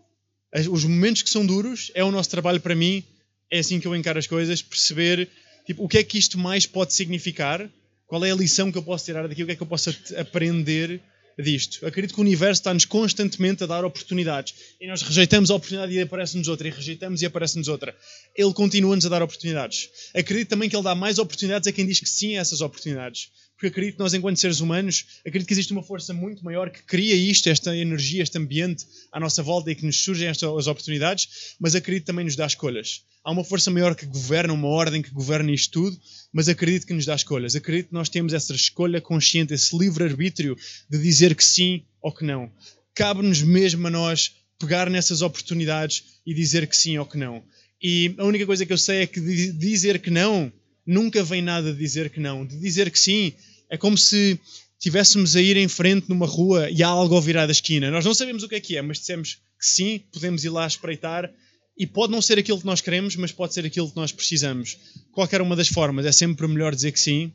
os 0.70 0.84
momentos 0.84 1.22
que 1.22 1.30
são 1.30 1.44
duros, 1.44 1.90
é 1.94 2.04
o 2.04 2.10
nosso 2.10 2.30
trabalho 2.30 2.60
para 2.60 2.74
mim, 2.74 3.02
é 3.50 3.58
assim 3.58 3.80
que 3.80 3.86
eu 3.86 3.94
encaro 3.94 4.18
as 4.18 4.26
coisas, 4.26 4.62
perceber 4.62 5.28
tipo, 5.66 5.84
o 5.84 5.88
que 5.88 5.98
é 5.98 6.02
que 6.02 6.18
isto 6.18 6.38
mais 6.38 6.66
pode 6.66 6.94
significar 6.94 7.68
qual 8.06 8.24
é 8.24 8.30
a 8.30 8.34
lição 8.34 8.70
que 8.70 8.78
eu 8.78 8.82
posso 8.82 9.04
tirar 9.04 9.26
daqui? 9.26 9.42
O 9.42 9.46
que 9.46 9.52
é 9.52 9.56
que 9.56 9.62
eu 9.62 9.66
posso 9.66 9.90
aprender 10.16 11.00
disto? 11.38 11.84
Acredito 11.84 12.14
que 12.14 12.20
o 12.20 12.22
universo 12.22 12.60
está-nos 12.60 12.84
constantemente 12.84 13.64
a 13.64 13.66
dar 13.66 13.84
oportunidades 13.84 14.54
e 14.80 14.86
nós 14.86 15.02
rejeitamos 15.02 15.50
a 15.50 15.54
oportunidade 15.54 15.92
e 15.92 16.00
aparece-nos 16.00 16.48
outra, 16.48 16.68
e 16.68 16.70
rejeitamos 16.70 17.20
e 17.22 17.26
aparece-nos 17.26 17.68
outra. 17.68 17.96
Ele 18.34 18.52
continua-nos 18.52 19.04
a 19.06 19.08
dar 19.08 19.22
oportunidades. 19.22 19.90
Acredito 20.14 20.48
também 20.48 20.68
que 20.68 20.76
ele 20.76 20.84
dá 20.84 20.94
mais 20.94 21.18
oportunidades 21.18 21.66
a 21.66 21.72
quem 21.72 21.86
diz 21.86 22.00
que 22.00 22.08
sim 22.08 22.36
a 22.36 22.40
essas 22.40 22.60
oportunidades. 22.60 23.30
Porque 23.56 23.68
acredito 23.68 23.94
que 23.94 24.00
nós, 24.00 24.14
enquanto 24.14 24.38
seres 24.38 24.60
humanos, 24.60 25.20
acredito 25.20 25.48
que 25.48 25.54
existe 25.54 25.72
uma 25.72 25.82
força 25.82 26.12
muito 26.12 26.44
maior 26.44 26.70
que 26.70 26.82
cria 26.82 27.14
isto, 27.14 27.48
esta 27.48 27.74
energia, 27.76 28.22
este 28.22 28.36
ambiente 28.38 28.86
à 29.10 29.18
nossa 29.18 29.42
volta 29.42 29.70
e 29.70 29.74
que 29.74 29.84
nos 29.84 30.00
surgem 30.00 30.28
estas 30.28 30.66
oportunidades, 30.66 31.56
mas 31.58 31.74
acredito 31.74 32.04
também 32.04 32.24
nos 32.24 32.36
dá 32.36 32.46
escolhas 32.46 33.02
há 33.26 33.32
uma 33.32 33.42
força 33.42 33.72
maior 33.72 33.96
que 33.96 34.06
governa, 34.06 34.52
uma 34.52 34.68
ordem 34.68 35.02
que 35.02 35.10
governa 35.10 35.50
isto 35.50 35.72
tudo, 35.72 35.98
mas 36.32 36.48
acredito 36.48 36.86
que 36.86 36.94
nos 36.94 37.04
dá 37.04 37.16
escolhas. 37.16 37.56
Acredito 37.56 37.88
que 37.88 37.94
nós 37.94 38.08
temos 38.08 38.32
essa 38.32 38.54
escolha 38.54 39.00
consciente, 39.00 39.52
esse 39.52 39.76
livre-arbítrio 39.76 40.56
de 40.88 40.96
dizer 40.96 41.34
que 41.34 41.44
sim 41.44 41.82
ou 42.00 42.12
que 42.12 42.24
não. 42.24 42.48
Cabe-nos 42.94 43.42
mesmo 43.42 43.84
a 43.88 43.90
nós 43.90 44.36
pegar 44.60 44.88
nessas 44.88 45.22
oportunidades 45.22 46.20
e 46.24 46.32
dizer 46.32 46.68
que 46.68 46.76
sim 46.76 46.98
ou 46.98 47.04
que 47.04 47.18
não. 47.18 47.42
E 47.82 48.14
a 48.16 48.24
única 48.24 48.46
coisa 48.46 48.64
que 48.64 48.72
eu 48.72 48.78
sei 48.78 49.02
é 49.02 49.06
que 49.08 49.20
dizer 49.20 49.98
que 49.98 50.08
não, 50.08 50.52
nunca 50.86 51.22
vem 51.22 51.42
nada 51.42 51.72
de 51.72 51.78
dizer 51.78 52.10
que 52.10 52.20
não. 52.20 52.46
De 52.46 52.58
dizer 52.58 52.90
que 52.90 52.98
sim, 52.98 53.32
é 53.70 53.76
como 53.76 53.98
se 53.98 54.38
estivéssemos 54.78 55.34
a 55.34 55.40
ir 55.40 55.56
em 55.56 55.68
frente 55.68 56.08
numa 56.08 56.26
rua 56.26 56.70
e 56.70 56.82
há 56.82 56.88
algo 56.88 57.14
ao 57.14 57.22
virar 57.22 57.46
da 57.46 57.52
esquina. 57.52 57.90
Nós 57.90 58.04
não 58.04 58.14
sabemos 58.14 58.42
o 58.42 58.48
que 58.48 58.54
é 58.54 58.60
que 58.60 58.76
é, 58.76 58.82
mas 58.82 58.98
dissemos 58.98 59.34
que 59.58 59.66
sim, 59.66 60.02
podemos 60.12 60.44
ir 60.44 60.50
lá 60.50 60.66
espreitar 60.66 61.30
e 61.76 61.86
pode 61.86 62.12
não 62.12 62.22
ser 62.22 62.38
aquilo 62.38 62.58
que 62.60 62.66
nós 62.66 62.80
queremos, 62.80 63.16
mas 63.16 63.32
pode 63.32 63.52
ser 63.52 63.66
aquilo 63.66 63.90
que 63.90 63.96
nós 63.96 64.12
precisamos. 64.12 64.78
Qualquer 65.12 65.40
uma 65.40 65.56
das 65.56 65.68
formas, 65.68 66.06
é 66.06 66.12
sempre 66.12 66.46
melhor 66.46 66.74
dizer 66.74 66.92
que 66.92 67.00
sim 67.00 67.32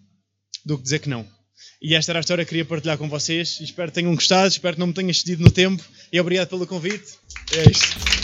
do 0.65 0.77
que 0.77 0.83
dizer 0.83 0.99
que 0.99 1.09
não. 1.09 1.27
E 1.81 1.95
esta 1.95 2.11
era 2.11 2.19
a 2.19 2.21
história 2.21 2.45
que 2.45 2.49
queria 2.49 2.65
partilhar 2.65 2.97
com 2.97 3.09
vocês. 3.09 3.59
Espero 3.59 3.89
que 3.91 3.95
tenham 3.95 4.13
gostado, 4.13 4.47
espero 4.47 4.75
que 4.75 4.79
não 4.79 4.87
me 4.87 4.93
tenha 4.93 5.09
excedido 5.09 5.43
no 5.43 5.49
tempo. 5.49 5.83
E 6.11 6.19
obrigado 6.19 6.49
pelo 6.49 6.67
convite. 6.67 7.13
É 7.53 7.69
isto. 7.69 8.20